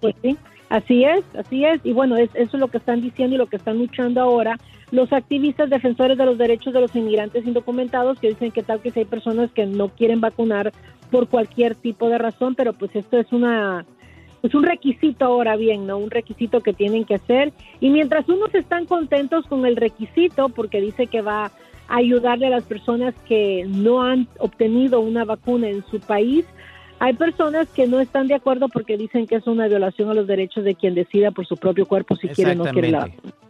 Pues 0.00 0.14
sí, 0.22 0.36
así 0.68 1.04
es, 1.04 1.24
así 1.38 1.64
es. 1.64 1.80
Y 1.84 1.92
bueno, 1.92 2.16
es, 2.16 2.30
eso 2.34 2.56
es 2.56 2.60
lo 2.60 2.68
que 2.68 2.78
están 2.78 3.00
diciendo 3.00 3.36
y 3.36 3.38
lo 3.38 3.46
que 3.46 3.56
están 3.56 3.78
luchando 3.78 4.20
ahora 4.20 4.58
los 4.92 5.12
activistas 5.12 5.70
defensores 5.70 6.18
de 6.18 6.26
los 6.26 6.38
derechos 6.38 6.72
de 6.72 6.80
los 6.80 6.94
inmigrantes 6.94 7.46
indocumentados 7.46 8.20
que 8.20 8.28
dicen 8.28 8.52
que 8.52 8.62
tal 8.62 8.80
que 8.80 8.90
si 8.90 9.00
hay 9.00 9.06
personas 9.06 9.50
que 9.50 9.66
no 9.66 9.88
quieren 9.88 10.20
vacunar 10.20 10.70
por 11.10 11.28
cualquier 11.28 11.74
tipo 11.74 12.08
de 12.10 12.18
razón, 12.18 12.54
pero 12.54 12.74
pues 12.74 12.94
esto 12.94 13.18
es 13.18 13.32
una 13.32 13.84
es 14.42 14.54
un 14.54 14.64
requisito 14.64 15.24
ahora 15.24 15.56
bien, 15.56 15.86
¿no? 15.86 15.96
Un 15.98 16.10
requisito 16.10 16.60
que 16.60 16.72
tienen 16.72 17.04
que 17.04 17.14
hacer. 17.14 17.52
Y 17.80 17.90
mientras 17.90 18.28
unos 18.28 18.54
están 18.54 18.86
contentos 18.86 19.46
con 19.46 19.64
el 19.66 19.76
requisito, 19.76 20.48
porque 20.48 20.80
dice 20.80 21.06
que 21.06 21.22
va 21.22 21.46
a 21.46 21.52
ayudarle 21.96 22.48
a 22.48 22.50
las 22.50 22.64
personas 22.64 23.14
que 23.26 23.64
no 23.68 24.02
han 24.02 24.26
obtenido 24.40 25.00
una 25.00 25.24
vacuna 25.24 25.68
en 25.68 25.84
su 25.90 26.00
país, 26.00 26.44
hay 26.98 27.14
personas 27.14 27.68
que 27.70 27.86
no 27.86 28.00
están 28.00 28.26
de 28.26 28.34
acuerdo 28.34 28.68
porque 28.68 28.96
dicen 28.96 29.26
que 29.26 29.36
es 29.36 29.46
una 29.46 29.68
violación 29.68 30.10
a 30.10 30.14
los 30.14 30.26
derechos 30.26 30.64
de 30.64 30.74
quien 30.74 30.94
decida 30.94 31.30
por 31.30 31.46
su 31.46 31.56
propio 31.56 31.86
cuerpo 31.86 32.16
si 32.16 32.28
quiere 32.28 32.52
o 32.52 32.54
no 32.56 32.64
quiere 32.64 32.90
la 32.90 33.08
Exactamente. 33.08 33.41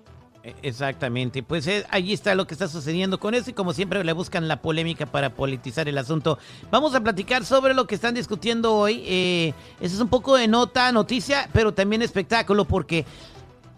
Exactamente, 0.63 1.45
pues 1.45 1.69
eh, 1.69 1.85
allí 1.89 2.13
está 2.13 2.35
lo 2.35 2.49
que 2.49 2.55
está 2.55 2.67
sucediendo 2.67 3.21
con 3.21 3.35
eso 3.35 3.51
y 3.51 3.53
como 3.53 3.73
siempre 3.73 4.03
le 4.03 4.13
buscan 4.13 4.49
la 4.49 4.61
polémica 4.61 5.07
para 5.07 5.31
politizar 5.31 5.89
el 5.89 5.97
asunto. 5.99 6.37
Vamos 6.69 6.97
a 6.97 7.01
platicar 7.01 7.45
sobre 7.45 7.75
lo 7.75 7.87
que 7.87 7.95
están 7.95 8.15
discutiendo 8.15 8.75
hoy. 8.75 9.05
Eh, 9.07 9.55
eso 9.81 9.95
es 9.95 10.01
un 10.01 10.09
poco 10.09 10.37
de 10.37 10.49
nota, 10.49 10.91
noticia, 10.91 11.49
pero 11.53 11.73
también 11.73 12.03
espectáculo 12.03 12.65
porque 12.65 13.05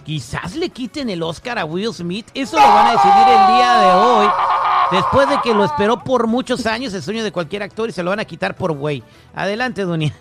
quizás 0.04 0.56
le 0.56 0.70
quiten 0.70 1.10
el 1.10 1.22
Oscar 1.22 1.58
a 1.58 1.66
Will 1.66 1.92
Smith. 1.92 2.28
Eso 2.32 2.56
lo 2.56 2.62
van 2.62 2.86
a 2.86 2.92
decidir 2.92 3.28
el 3.28 3.56
día 3.56 3.80
de 3.80 3.92
hoy. 3.92 4.26
Después 4.90 5.28
de 5.28 5.36
que 5.42 5.52
lo 5.52 5.64
esperó 5.64 6.02
por 6.02 6.26
muchos 6.28 6.64
años, 6.64 6.94
el 6.94 7.02
sueño 7.02 7.24
de 7.24 7.32
cualquier 7.32 7.62
actor 7.62 7.90
y 7.90 7.92
se 7.92 8.02
lo 8.02 8.10
van 8.10 8.20
a 8.20 8.24
quitar 8.24 8.56
por 8.56 8.72
güey. 8.72 9.02
Adelante, 9.34 9.82
Dunia. 9.82 10.14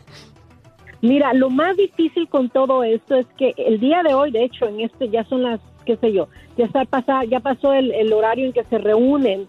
Mira, 1.02 1.34
lo 1.34 1.50
más 1.50 1.76
difícil 1.76 2.30
con 2.30 2.50
todo 2.50 2.84
esto 2.84 3.16
es 3.16 3.28
que 3.38 3.54
el 3.58 3.80
día 3.80 4.04
de 4.04 4.14
hoy, 4.14 4.32
de 4.32 4.46
hecho, 4.46 4.66
en 4.66 4.80
este 4.80 5.10
ya 5.10 5.26
son 5.26 5.44
las, 5.44 5.60
qué 5.84 5.98
sé 5.98 6.12
yo, 6.12 6.28
ya 6.58 6.66
está 6.66 6.86
pasa, 6.86 7.24
ya 7.26 7.40
pasó 7.40 7.74
el, 7.74 7.92
el 7.92 8.12
horario 8.14 8.46
en 8.46 8.54
que 8.54 8.64
se 8.64 8.78
reúnen 8.78 9.48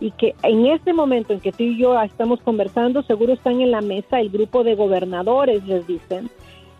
y 0.00 0.10
que 0.10 0.34
en 0.42 0.66
este 0.66 0.92
momento 0.92 1.32
en 1.32 1.40
que 1.40 1.52
tú 1.52 1.62
y 1.64 1.78
yo 1.78 2.00
estamos 2.00 2.40
conversando, 2.40 3.02
seguro 3.02 3.32
están 3.32 3.60
en 3.60 3.70
la 3.70 3.80
mesa 3.80 4.20
el 4.20 4.30
grupo 4.30 4.62
de 4.62 4.74
gobernadores, 4.74 5.64
les 5.66 5.86
dicen, 5.86 6.30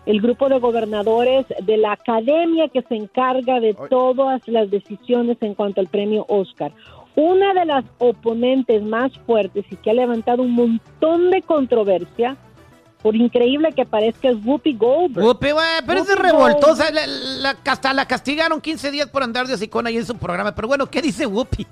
el 0.05 0.21
grupo 0.21 0.47
de 0.47 0.59
gobernadores 0.59 1.45
de 1.63 1.77
la 1.77 1.91
academia 1.91 2.69
que 2.69 2.81
se 2.83 2.95
encarga 2.95 3.59
de 3.59 3.75
todas 3.89 4.41
las 4.47 4.71
decisiones 4.71 5.37
en 5.41 5.53
cuanto 5.53 5.81
al 5.81 5.87
premio 5.87 6.25
Oscar. 6.29 6.71
Una 7.15 7.53
de 7.53 7.65
las 7.65 7.83
oponentes 7.97 8.83
más 8.83 9.11
fuertes 9.25 9.65
y 9.69 9.75
que 9.75 9.89
ha 9.91 9.93
levantado 9.93 10.43
un 10.43 10.51
montón 10.51 11.29
de 11.31 11.41
controversia, 11.41 12.37
por 13.01 13.15
increíble 13.15 13.71
que 13.73 13.85
parezca, 13.85 14.29
es 14.29 14.37
Whoopi 14.43 14.73
Goldberg. 14.73 15.25
Whoopi, 15.25 15.51
güey, 15.51 15.65
pero 15.85 16.01
es 16.01 16.15
revoltosa. 16.19 16.91
La, 16.91 17.05
la- 17.07 17.57
hasta 17.65 17.93
la 17.93 18.05
castigaron 18.07 18.59
15 18.61 18.91
días 18.91 19.07
por 19.09 19.23
andar 19.23 19.47
de 19.47 19.53
hocicona 19.53 19.89
ahí 19.89 19.97
en 19.97 20.05
su 20.05 20.15
programa. 20.17 20.53
Pero 20.55 20.67
bueno, 20.67 20.87
¿qué 20.87 21.01
dice 21.01 21.25
Whoopi? 21.25 21.65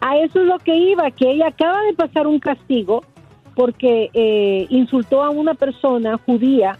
A 0.00 0.16
eso 0.18 0.40
es 0.40 0.46
lo 0.46 0.58
que 0.58 0.76
iba, 0.76 1.10
que 1.10 1.30
ella 1.30 1.48
acaba 1.48 1.80
de 1.82 1.94
pasar 1.94 2.26
un 2.26 2.38
castigo 2.38 3.02
porque 3.56 4.10
eh, 4.14 4.66
insultó 4.70 5.24
a 5.24 5.30
una 5.30 5.54
persona 5.54 6.16
judía, 6.24 6.78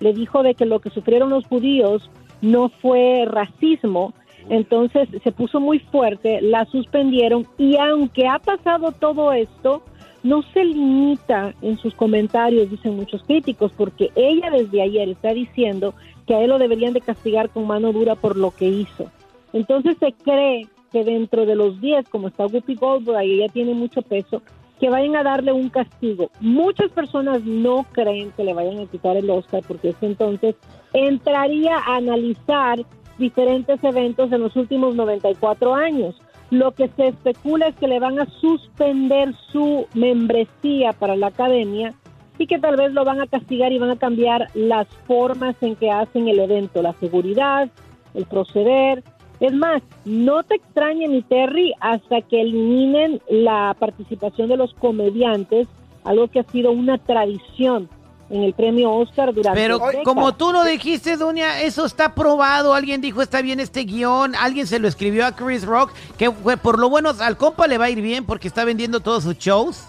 le 0.00 0.12
dijo 0.12 0.42
de 0.42 0.54
que 0.54 0.66
lo 0.66 0.78
que 0.80 0.90
sufrieron 0.90 1.30
los 1.30 1.46
judíos 1.46 2.10
no 2.42 2.68
fue 2.68 3.24
racismo, 3.26 4.12
entonces 4.50 5.08
se 5.24 5.32
puso 5.32 5.60
muy 5.60 5.78
fuerte, 5.78 6.40
la 6.42 6.66
suspendieron 6.66 7.46
y 7.56 7.78
aunque 7.78 8.28
ha 8.28 8.38
pasado 8.38 8.92
todo 8.92 9.32
esto, 9.32 9.82
no 10.22 10.42
se 10.42 10.64
limita 10.64 11.54
en 11.62 11.78
sus 11.78 11.94
comentarios, 11.94 12.70
dicen 12.70 12.96
muchos 12.96 13.22
críticos, 13.22 13.72
porque 13.76 14.10
ella 14.16 14.50
desde 14.50 14.82
ayer 14.82 15.08
está 15.08 15.32
diciendo 15.32 15.94
que 16.26 16.34
a 16.34 16.40
él 16.40 16.50
lo 16.50 16.58
deberían 16.58 16.92
de 16.92 17.00
castigar 17.00 17.50
con 17.50 17.66
mano 17.66 17.92
dura 17.92 18.14
por 18.14 18.36
lo 18.36 18.50
que 18.50 18.66
hizo. 18.66 19.10
Entonces 19.52 19.96
se 19.98 20.12
cree 20.12 20.66
que 20.92 21.04
dentro 21.04 21.46
de 21.46 21.54
los 21.54 21.80
10, 21.80 22.08
como 22.08 22.28
está 22.28 22.46
Whoopi 22.46 22.74
Goldberg 22.74 23.24
y 23.24 23.40
ella 23.40 23.52
tiene 23.52 23.74
mucho 23.74 24.02
peso, 24.02 24.42
que 24.78 24.90
vayan 24.90 25.16
a 25.16 25.22
darle 25.22 25.52
un 25.52 25.70
castigo. 25.70 26.30
Muchas 26.40 26.90
personas 26.90 27.44
no 27.44 27.84
creen 27.92 28.32
que 28.36 28.44
le 28.44 28.54
vayan 28.54 28.78
a 28.78 28.86
quitar 28.86 29.16
el 29.16 29.28
Oscar 29.28 29.62
porque 29.66 29.90
esto 29.90 30.06
entonces 30.06 30.54
entraría 30.92 31.76
a 31.78 31.96
analizar 31.96 32.84
diferentes 33.18 33.82
eventos 33.82 34.30
en 34.30 34.40
los 34.40 34.54
últimos 34.54 34.94
94 34.94 35.74
años. 35.74 36.20
Lo 36.50 36.72
que 36.72 36.88
se 36.96 37.08
especula 37.08 37.68
es 37.68 37.76
que 37.76 37.88
le 37.88 38.00
van 38.00 38.18
a 38.18 38.26
suspender 38.40 39.34
su 39.52 39.86
membresía 39.94 40.92
para 40.92 41.14
la 41.14 41.28
academia 41.28 41.94
y 42.38 42.46
que 42.46 42.58
tal 42.58 42.76
vez 42.76 42.92
lo 42.92 43.04
van 43.04 43.20
a 43.20 43.26
castigar 43.26 43.72
y 43.72 43.78
van 43.78 43.90
a 43.90 43.98
cambiar 43.98 44.48
las 44.54 44.86
formas 45.06 45.56
en 45.60 45.76
que 45.76 45.90
hacen 45.90 46.28
el 46.28 46.38
evento, 46.38 46.80
la 46.80 46.94
seguridad, 46.94 47.68
el 48.14 48.24
proceder. 48.24 49.02
Es 49.40 49.52
más, 49.52 49.82
no 50.04 50.42
te 50.42 50.54
extrañe 50.54 51.08
mi 51.08 51.22
Terry 51.22 51.74
hasta 51.80 52.22
que 52.22 52.40
eliminen 52.40 53.20
la 53.28 53.76
participación 53.78 54.48
de 54.48 54.56
los 54.56 54.72
comediantes, 54.74 55.68
algo 56.04 56.28
que 56.28 56.40
ha 56.40 56.44
sido 56.44 56.72
una 56.72 56.96
tradición 56.98 57.88
en 58.30 58.42
el 58.42 58.52
premio 58.52 58.92
Oscar 58.92 59.32
durante 59.34 59.58
Pero 59.58 59.78
décadas. 59.78 60.04
como 60.04 60.34
tú 60.34 60.52
lo 60.52 60.62
dijiste, 60.64 61.16
Dunia, 61.16 61.62
eso 61.62 61.86
está 61.86 62.14
probado. 62.14 62.74
Alguien 62.74 63.00
dijo, 63.00 63.22
está 63.22 63.40
bien 63.42 63.58
este 63.60 63.84
guion. 63.84 64.34
Alguien 64.34 64.66
se 64.66 64.78
lo 64.78 64.86
escribió 64.88 65.24
a 65.26 65.32
Chris 65.32 65.64
Rock. 65.64 65.92
Que 66.18 66.30
fue 66.30 66.56
por 66.56 66.78
lo 66.78 66.90
bueno, 66.90 67.12
al 67.20 67.36
compa 67.36 67.66
le 67.66 67.78
va 67.78 67.86
a 67.86 67.90
ir 67.90 68.00
bien 68.02 68.24
porque 68.26 68.48
está 68.48 68.64
vendiendo 68.64 69.00
todos 69.00 69.24
sus 69.24 69.38
shows. 69.38 69.84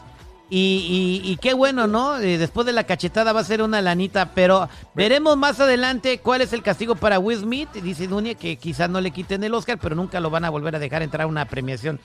Y, 0.51 1.21
y- 1.23 1.31
y 1.31 1.35
qué 1.37 1.53
bueno, 1.53 1.85
¿no? 1.85 2.17
Eh, 2.17 2.39
después 2.39 2.65
de 2.65 2.73
la 2.73 2.83
cachetada 2.85 3.33
va 3.33 3.41
a 3.41 3.43
ser 3.43 3.61
una 3.61 3.81
lanita. 3.83 4.31
Pero 4.33 4.67
veremos 4.95 5.37
más 5.37 5.59
adelante 5.59 6.19
cuál 6.19 6.41
es 6.41 6.53
el 6.53 6.63
castigo 6.63 6.95
para 6.95 7.19
Will 7.19 7.37
Smith. 7.39 7.69
Dice 7.73 8.07
Dunia 8.07 8.33
que 8.35 8.55
quizás 8.55 8.89
no 8.89 8.99
le 8.99 9.11
quiten 9.11 9.43
el 9.43 9.53
Oscar, 9.53 9.77
pero 9.79 9.95
nunca 9.95 10.19
lo 10.19 10.29
van 10.31 10.45
a 10.45 10.49
volver 10.49 10.75
a 10.75 10.79
dejar 10.79 11.03
entrar 11.03 11.23
a 11.23 11.27
una 11.27 11.45
premiación. 11.45 11.99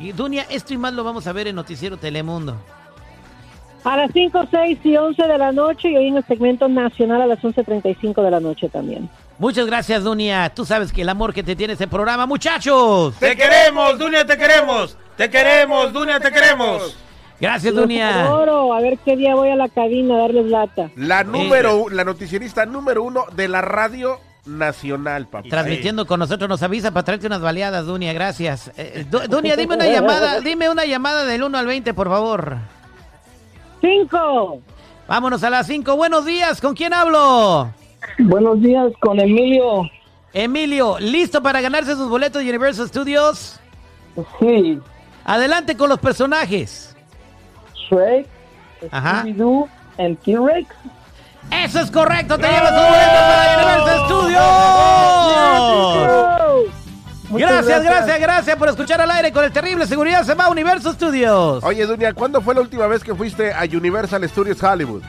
Y 0.00 0.12
Dunia, 0.12 0.46
esto 0.48 0.72
y 0.72 0.78
más 0.78 0.94
lo 0.94 1.04
vamos 1.04 1.26
a 1.26 1.32
ver 1.32 1.48
en 1.48 1.56
Noticiero 1.56 1.98
Telemundo. 1.98 2.56
A 3.84 3.96
las 3.96 4.10
5, 4.12 4.46
6 4.50 4.78
y 4.84 4.96
11 4.96 5.22
de 5.22 5.38
la 5.38 5.52
noche 5.52 5.88
y 5.90 5.96
hoy 5.96 6.08
en 6.08 6.16
el 6.18 6.24
segmento 6.26 6.68
nacional 6.68 7.22
a 7.22 7.26
las 7.26 7.38
11.35 7.40 8.22
de 8.22 8.30
la 8.30 8.40
noche 8.40 8.68
también. 8.68 9.08
Muchas 9.38 9.64
gracias, 9.66 10.04
Dunia. 10.04 10.50
Tú 10.54 10.66
sabes 10.66 10.92
que 10.92 11.00
el 11.02 11.08
amor 11.08 11.32
que 11.32 11.42
te 11.42 11.56
tiene 11.56 11.72
ese 11.72 11.86
programa, 11.88 12.26
muchachos. 12.26 13.14
Te 13.18 13.34
queremos, 13.36 13.98
Dunia, 13.98 14.26
te 14.26 14.36
queremos. 14.36 14.96
Te 15.16 15.30
queremos, 15.30 15.92
Dunia, 15.94 16.20
te 16.20 16.30
queremos. 16.30 16.96
Gracias, 17.40 17.72
Los 17.72 17.84
Dunia. 17.84 18.26
adoro. 18.26 18.74
A 18.74 18.80
ver 18.82 18.98
qué 18.98 19.16
día 19.16 19.34
voy 19.34 19.48
a 19.48 19.56
la 19.56 19.68
cabina 19.70 20.14
a 20.16 20.18
darles 20.18 20.46
lata. 20.46 20.90
La 20.96 21.24
número, 21.24 21.86
la 21.88 22.04
noticierista 22.04 22.66
número 22.66 23.02
uno 23.02 23.24
de 23.34 23.48
la 23.48 23.62
radio 23.62 24.20
nacional, 24.44 25.26
papá. 25.26 25.48
Transmitiendo 25.48 26.06
con 26.06 26.20
nosotros 26.20 26.48
nos 26.50 26.62
avisa 26.62 26.90
para 26.90 27.04
traerte 27.04 27.26
unas 27.26 27.40
baleadas, 27.40 27.86
Dunia, 27.86 28.12
gracias. 28.12 28.70
Eh, 28.76 29.06
Du- 29.10 29.20
Dunia, 29.28 29.56
dime 29.56 29.74
una 29.76 29.86
llamada, 29.90 30.40
dime 30.40 30.68
una 30.68 30.84
llamada 30.84 31.24
del 31.24 31.42
1 31.42 31.56
al 31.56 31.66
20, 31.66 31.94
por 31.94 32.08
favor. 32.10 32.58
Cinco. 33.80 34.60
Vámonos 35.08 35.42
a 35.42 35.50
las 35.50 35.66
5. 35.66 35.96
Buenos 35.96 36.24
días, 36.24 36.60
¿con 36.60 36.74
quién 36.74 36.92
hablo? 36.94 37.72
Buenos 38.18 38.60
días, 38.60 38.92
con 39.00 39.18
Emilio. 39.18 39.82
Emilio, 40.32 40.98
¿listo 41.00 41.42
para 41.42 41.60
ganarse 41.60 41.94
sus 41.96 42.08
boletos 42.08 42.42
de 42.42 42.48
Universal 42.48 42.88
Studios? 42.88 43.58
Sí. 44.38 44.78
Adelante 45.24 45.76
con 45.76 45.88
los 45.88 45.98
personajes. 45.98 46.96
Shrek. 47.74 48.26
Scooby-Doo 48.82 49.68
and 49.98 50.18
T-Rex. 50.20 50.68
Eso 51.50 51.80
es 51.80 51.90
correcto, 51.90 52.38
te 52.38 52.46
llevas 52.46 52.70
tus 52.70 52.84
boletos 52.86 53.20
para 53.28 53.56
Universal 53.56 54.06
Studios. 54.06 54.40
Gracias, 57.30 57.66
gracias. 57.66 57.84
gracias, 57.84 58.20
gracias 58.20 58.56
por 58.56 58.68
escuchar 58.68 59.00
al 59.00 59.10
aire 59.10 59.32
con 59.32 59.44
el 59.44 59.52
terrible 59.52 59.86
seguridad 59.86 60.24
se 60.24 60.34
va 60.34 60.44
a 60.44 60.48
Universal 60.50 60.94
Studios. 60.94 61.62
Oye, 61.62 61.86
Dunia, 61.86 62.12
¿cuándo 62.12 62.40
fue 62.40 62.54
la 62.54 62.60
última 62.60 62.86
vez 62.86 63.04
que 63.04 63.14
fuiste 63.14 63.52
a 63.52 63.64
Universal 63.64 64.28
Studios 64.28 64.62
Hollywood? 64.62 65.02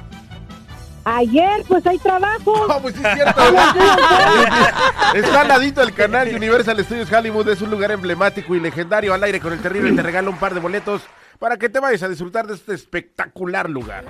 Ayer, 1.04 1.64
pues 1.68 1.86
hay 1.88 1.98
trabajo. 1.98 2.68
No, 2.68 2.80
pues 2.82 2.96
sí 2.96 3.02
es 3.04 3.14
cierto. 3.14 3.42
Está 5.16 5.42
al 5.42 5.48
ladito 5.48 5.82
del 5.82 5.94
canal 5.94 6.34
Universal 6.34 6.84
Studios 6.84 7.12
Hollywood. 7.12 7.50
Es 7.50 7.62
un 7.62 7.72
lugar 7.72 7.92
emblemático 7.92 8.56
y 8.56 8.60
legendario. 8.60 9.14
Al 9.14 9.24
aire 9.24 9.40
con 9.40 9.54
el 9.54 9.62
terrible 9.62 9.94
te 9.94 10.04
regala 10.04 10.30
un 10.30 10.38
par 10.38 10.54
de 10.54 10.60
boletos 10.60 11.02
para 11.40 11.58
que 11.58 11.70
te 11.70 11.80
vayas 11.80 12.04
a 12.04 12.08
disfrutar 12.08 12.46
de 12.46 12.54
este 12.54 12.76
espectacular 12.76 13.70
lugar. 13.70 14.06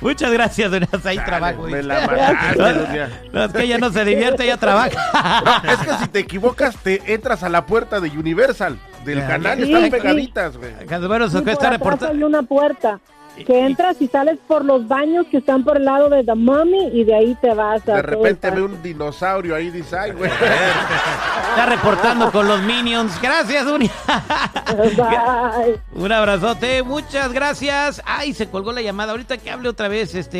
Muchas 0.00 0.30
gracias, 0.32 0.70
Dunia. 0.70 0.88
Ahí 1.04 1.18
trabajo. 1.18 1.62
me 1.62 1.82
la 1.82 2.00
mataste. 2.06 3.06
No, 3.32 3.44
es 3.44 3.52
que 3.52 3.62
ella 3.64 3.78
no 3.78 3.90
se 3.92 4.04
divierte, 4.04 4.44
ella 4.44 4.56
trabaja. 4.56 5.60
No, 5.64 5.72
es 5.72 5.78
que 5.78 5.92
si 6.04 6.08
te 6.08 6.18
equivocas, 6.20 6.76
te 6.76 7.14
entras 7.14 7.42
a 7.42 7.48
la 7.48 7.66
puerta 7.66 8.00
de 8.00 8.08
Universal. 8.10 8.78
Del 9.04 9.20
canal 9.26 9.56
Sí, 9.58 9.64
están 9.64 9.84
sí. 9.84 9.90
pegaditas, 9.90 10.56
güey. 10.56 10.72
Bueno, 11.06 11.28
se 11.30 11.38
está 11.50 11.70
reportando. 11.70 12.26
una 12.26 12.42
puerta 12.42 13.00
que 13.44 13.66
entras 13.66 14.00
y 14.00 14.08
sales 14.08 14.38
por 14.46 14.64
los 14.64 14.86
baños 14.86 15.26
que 15.30 15.38
están 15.38 15.64
por 15.64 15.76
el 15.76 15.84
lado 15.84 16.08
de 16.08 16.24
The 16.24 16.34
Mummy 16.34 16.88
y 16.92 17.04
de 17.04 17.14
ahí 17.14 17.36
te 17.40 17.52
vas 17.54 17.86
a 17.88 17.96
De 17.96 18.02
repente 18.02 18.50
ve 18.50 18.62
un 18.62 18.82
dinosaurio 18.82 19.54
ahí, 19.54 19.70
dice, 19.70 19.96
ay, 19.98 20.12
güey. 20.12 20.30
Está 21.50 21.66
reportando 21.66 22.30
con 22.30 22.46
los 22.46 22.60
Minions. 22.62 23.20
Gracias, 23.20 23.64
Dunia. 23.64 23.90
Bye. 24.96 25.80
Un 25.94 26.12
abrazote, 26.12 26.82
muchas 26.82 27.32
gracias. 27.32 28.02
Ay, 28.04 28.32
se 28.34 28.48
colgó 28.48 28.72
la 28.72 28.82
llamada. 28.82 29.12
Ahorita 29.12 29.38
que 29.38 29.50
hable 29.50 29.68
otra 29.68 29.88
vez, 29.88 30.14
este 30.14 30.38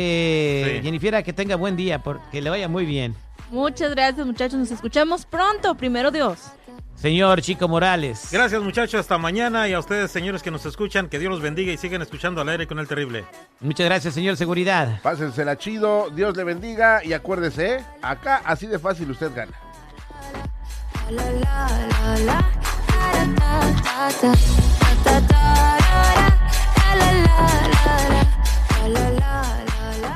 Sí. 0.77 0.83
Jennifer, 0.83 1.23
que 1.23 1.33
tenga 1.33 1.55
buen 1.55 1.75
día, 1.75 1.99
porque 1.99 2.41
le 2.41 2.49
vaya 2.49 2.67
muy 2.67 2.85
bien. 2.85 3.15
Muchas 3.51 3.91
gracias, 3.91 4.25
muchachos. 4.25 4.59
Nos 4.59 4.71
escuchamos 4.71 5.25
pronto, 5.25 5.75
primero 5.75 6.11
Dios. 6.11 6.51
Señor 6.95 7.41
Chico 7.41 7.67
Morales. 7.67 8.27
Gracias 8.31 8.61
muchachos, 8.61 8.99
hasta 8.99 9.17
mañana 9.17 9.69
y 9.69 9.73
a 9.73 9.79
ustedes 9.79 10.11
señores 10.11 10.43
que 10.43 10.51
nos 10.51 10.65
escuchan, 10.65 11.07
que 11.07 11.17
Dios 11.17 11.31
los 11.31 11.41
bendiga 11.41 11.71
y 11.71 11.77
sigan 11.77 12.01
escuchando 12.01 12.41
al 12.41 12.49
aire 12.49 12.67
con 12.67 12.77
el 12.79 12.87
terrible. 12.87 13.25
Muchas 13.61 13.85
gracias 13.85 14.13
señor 14.13 14.35
Seguridad. 14.35 15.01
Pásensela 15.01 15.57
chido, 15.57 16.09
Dios 16.09 16.35
le 16.35 16.43
bendiga 16.43 17.03
y 17.03 17.13
acuérdese, 17.13 17.85
acá 18.01 18.41
así 18.43 18.67
de 18.67 18.79
fácil 18.79 19.09
usted 19.11 19.31
gana. 19.33 19.53